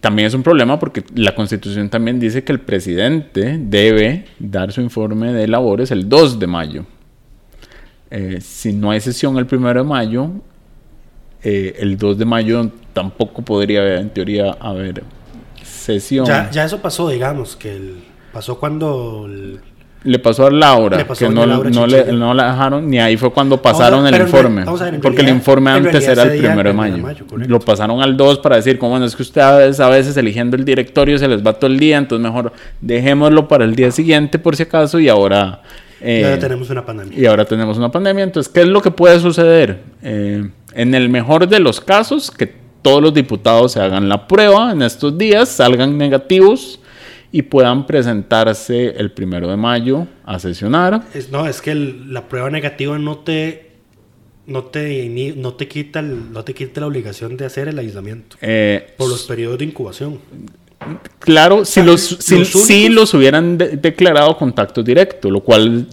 [0.00, 4.80] también es un problema porque la constitución también dice que el presidente debe dar su
[4.80, 6.84] informe de labores el 2 de mayo.
[8.10, 10.30] Eh, si no hay sesión el 1 de mayo,
[11.42, 15.02] eh, el 2 de mayo tampoco podría en teoría, haber
[15.64, 16.26] sesión.
[16.26, 17.96] Ya, ya eso pasó, digamos, que el-
[18.32, 19.28] pasó cuando...
[20.04, 23.16] Le pasó a Laura, pasó que no, Laura no, le, no la dejaron, ni ahí
[23.16, 24.64] fue cuando pasaron el en informe.
[24.64, 27.04] ver, porque el informe antes era el primero de mayo.
[27.46, 30.64] Lo pasaron al 2 para decir, como bueno, es que ustedes a veces eligiendo el
[30.64, 34.56] directorio se les va todo el día, entonces mejor dejémoslo para el día siguiente por
[34.56, 35.62] si acaso y ahora...
[36.00, 37.18] eh, y ahora tenemos una pandemia.
[37.18, 38.24] y ahora tenemos una pandemia.
[38.24, 39.82] Entonces, ¿qué es lo que puede suceder?
[40.02, 44.72] Eh, en el mejor de los casos, que todos los diputados se hagan la prueba
[44.72, 46.80] en estos días, salgan negativos
[47.32, 51.02] y puedan presentarse el primero de mayo a sesionar.
[51.14, 53.70] Es- no, es que el- la prueba negativa no te...
[54.44, 58.36] No te, no, te quita el- no te quita la obligación de hacer el aislamiento
[58.42, 60.18] Eh, por los periodos de incubación.
[61.20, 65.86] Claro, si los, si, los si únicos- los hubieran de- declarado contacto directo, lo cual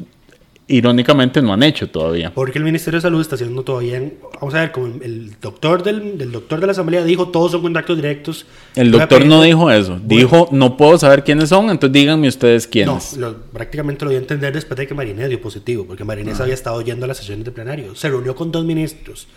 [0.69, 2.31] irónicamente no han hecho todavía.
[2.33, 3.97] Porque el Ministerio de Salud está haciendo todavía...
[3.97, 7.51] en- vamos a ver, como el doctor del, del doctor de la Asamblea dijo, todos
[7.51, 8.45] son contactos directos.
[8.75, 9.93] El Voy doctor no dijo eso.
[9.93, 10.05] Bueno.
[10.07, 13.17] Dijo, no puedo saber quiénes son, entonces díganme ustedes No, quiénes.
[13.17, 16.53] lo- prácticamente lo dio a entender después de que Marinés dio positivo, porque Marinés había
[16.53, 17.95] estado yendo a las sesiones de plenario.
[17.95, 19.27] Se reunió con dos ministros,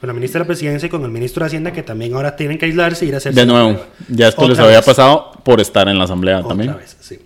[0.00, 2.34] con la ministra de la Presidencia y con el ministro de Hacienda, que también ahora
[2.34, 3.78] tienen que aislarse y ir a hacer De nuevo,
[4.08, 6.76] ya esto les había pasado por estar en la asamblea Otra también.
[6.76, 7.18] vez, sí.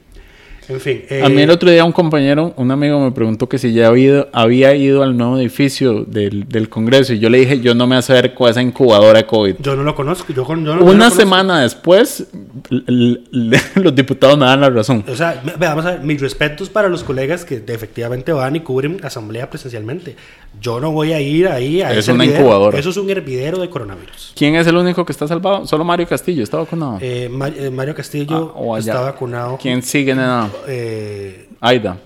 [0.69, 1.03] En fin.
[1.23, 3.89] A mí eh, el otro día un compañero, un amigo me preguntó que si ya
[3.89, 7.75] había ido, había ido al nuevo edificio del, del Congreso y yo le dije, yo
[7.75, 9.57] no me acerco a esa incubadora de COVID.
[9.61, 10.33] Yo no lo conozco.
[10.33, 12.27] Yo, con- yo no- yo no Una semana después,
[12.71, 15.05] los diputados me dan la razón.
[15.09, 19.01] O sea, vamos a ver, mis respetos para los colegas que efectivamente van y cubren
[19.03, 20.17] asamblea presencialmente.
[20.61, 22.41] Yo no voy a ir ahí a Es una hervidero.
[22.45, 22.79] incubadora.
[22.79, 24.33] Eso es un hervidero de coronavirus.
[24.37, 25.67] ¿Quién es el único que está salvado?
[25.67, 26.99] Solo Mario Castillo, está vacunado.
[27.01, 29.59] Eh, eh, Mario Castillo Ah, está vacunado.
[29.61, 30.49] ¿Quién sigue, nena?
[30.67, 31.99] Eh, Aida.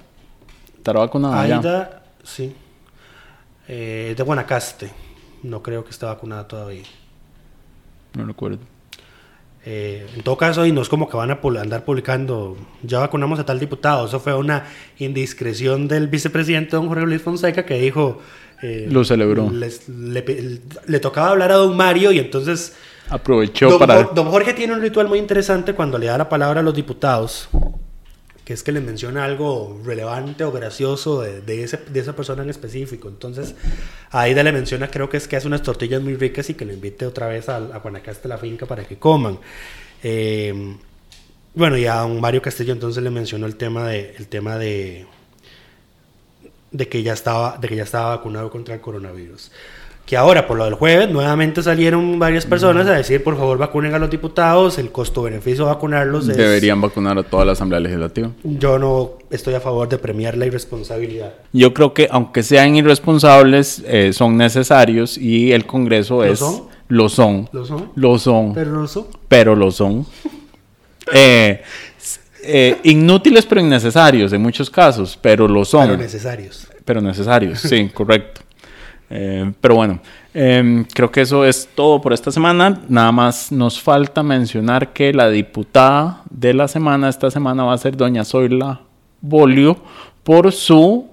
[0.76, 1.57] ¿Estará vacunada ya?
[1.59, 2.55] Aida, sí.
[3.68, 4.90] Eh, de Guanacaste.
[5.42, 6.82] No creo que esté vacunada todavía.
[8.14, 8.59] No recuerdo.
[9.64, 13.38] Eh, en todo caso, y no es como que van a andar publicando, ya vacunamos
[13.38, 14.07] a tal diputado.
[14.07, 14.64] Eso fue una
[14.99, 18.20] indiscreción del vicepresidente don Jorge Luis Fonseca que dijo...
[18.62, 19.51] eh, Lo celebró.
[19.51, 22.76] les- le, tocaba hablar a don Mario y entonces...
[23.11, 24.03] Aprovechó Don, para...
[24.05, 27.49] Don Jorge tiene un ritual muy interesante cuando le da la palabra a los diputados,
[28.49, 32.42] que es que les menciona algo relevante o gracioso de, de ese- de esa persona
[32.42, 33.07] en específico.
[33.09, 33.55] Entonces,
[34.11, 36.64] a Aida le menciona, creo que es que hace unas tortillas muy ricas y que
[36.64, 39.38] lo invite otra vez a, a Guanacaste, la finca, para que coman.
[40.03, 40.76] Eh,
[41.55, 45.07] bueno, y a don Mario Castillo entonces le mencionó el tema de, el tema de,
[46.70, 49.53] de que ya estaba, de que ya estaba vacunado contra el coronavirus.
[50.09, 53.92] Que ahora, por lo del jueves, nuevamente salieron varias personas a decir, por favor, vacunen
[53.92, 56.34] a los diputados, el costo-beneficio de vacunarlos es...
[56.38, 58.30] Deberían vacunar a toda la Asamblea Legislativa.
[58.42, 61.34] Yo no estoy a favor de premiar la irresponsabilidad.
[61.52, 66.38] Yo creo que aunque sean irresponsables, eh, son necesarios y el Congreso es...
[66.38, 66.62] son?
[66.88, 67.46] Lo son.
[67.52, 67.92] ¿Lo son?
[67.94, 68.54] Lo son.
[68.54, 69.06] Pero no son.
[69.28, 70.06] pero lo son.
[71.11, 71.62] Eh,
[72.42, 75.86] eh, inútiles pero innecesarios en muchos casos, pero lo son.
[75.86, 76.68] Pero necesarios.
[76.84, 78.42] Pero necesarios, sí, correcto.
[79.11, 80.00] Eh, pero bueno,
[80.34, 82.80] em, creo que eso es todo por esta semana.
[82.88, 87.78] Nada más nos falta mencionar que la diputada de la semana, esta semana va a
[87.78, 88.80] ser doña Zoila
[89.20, 89.76] Bolio,
[90.22, 91.06] por su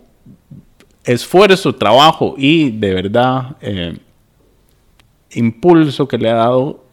[1.03, 3.97] esfuerzo, trabajo y de verdad eh,
[5.31, 6.83] impulso que le ha dado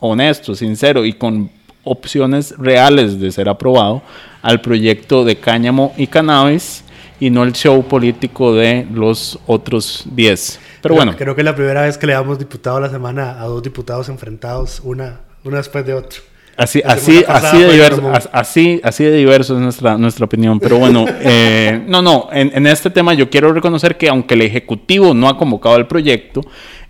[0.00, 1.50] honesto, sincero y con
[1.84, 4.02] opciones reales de ser aprobado
[4.42, 6.84] al proyecto de cáñamo y cannabis
[7.20, 10.58] y no el show político de los otros 10.
[10.82, 12.88] Pero Creo- bueno, Creo que es la primera vez que le damos diputado a la
[12.90, 16.22] semana a dos diputados enfrentados, una, una después de otro.
[16.56, 20.58] así, así, así, de diverso, como- así, así de diverso es nuestra, nuestra opinión.
[20.60, 24.42] Pero bueno, eh, no, no, en, en este tema yo quiero reconocer que aunque el
[24.42, 26.40] Ejecutivo no ha convocado el proyecto,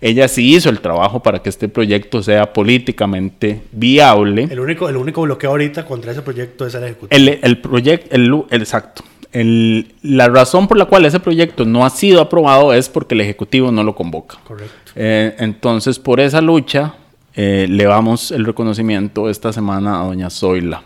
[0.01, 4.47] ella sí hizo el trabajo para que este proyecto sea políticamente viable.
[4.49, 7.09] El único, el único bloqueo ahorita contra ese proyecto es el Ejecutivo.
[7.17, 9.03] El, el proyecto, el, el- exacto.
[9.31, 13.21] El- la razón por la cual ese proyecto no ha sido aprobado es porque el
[13.21, 14.37] Ejecutivo no lo convoca.
[14.45, 14.73] Correcto.
[14.95, 16.95] Eh, entonces, por esa lucha,
[17.35, 20.83] eh, le damos el reconocimiento esta semana a doña Zoila.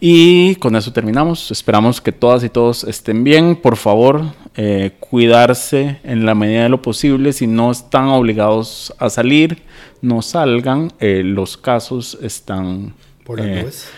[0.00, 1.50] Y con eso terminamos.
[1.50, 3.54] Esperamos que todas y todos estén bien.
[3.56, 4.22] Por favor,
[4.56, 7.32] eh, cuidarse en la medida de lo posible.
[7.32, 9.62] Si no están obligados a salir,
[10.00, 10.92] no salgan.
[10.98, 13.88] Eh, los casos están Por las eh, nubes.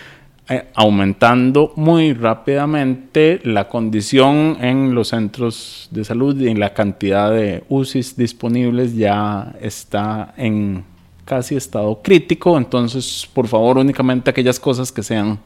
[0.49, 7.31] Eh, aumentando muy rápidamente la condición en los centros de salud y en la cantidad
[7.31, 10.85] de UCIs disponibles ya está en
[11.25, 12.59] casi estado crítico.
[12.59, 15.39] Entonces, por favor, únicamente aquellas cosas que sean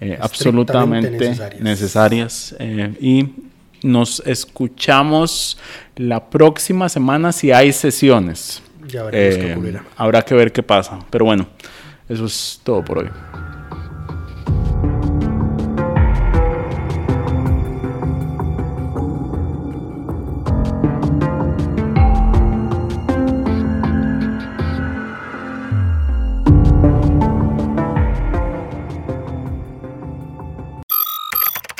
[0.00, 1.60] eh, absolutamente necesarias.
[1.60, 2.56] necesarias.
[2.60, 3.28] eh, y
[3.82, 5.58] nos escuchamos
[5.96, 8.62] la próxima semana si hay sesiones.
[8.86, 9.84] Ya veremos qué ocurrirá.
[9.96, 11.00] habrá que ver qué pasa.
[11.10, 11.48] Pero bueno,
[12.08, 13.08] eso es todo por hoy.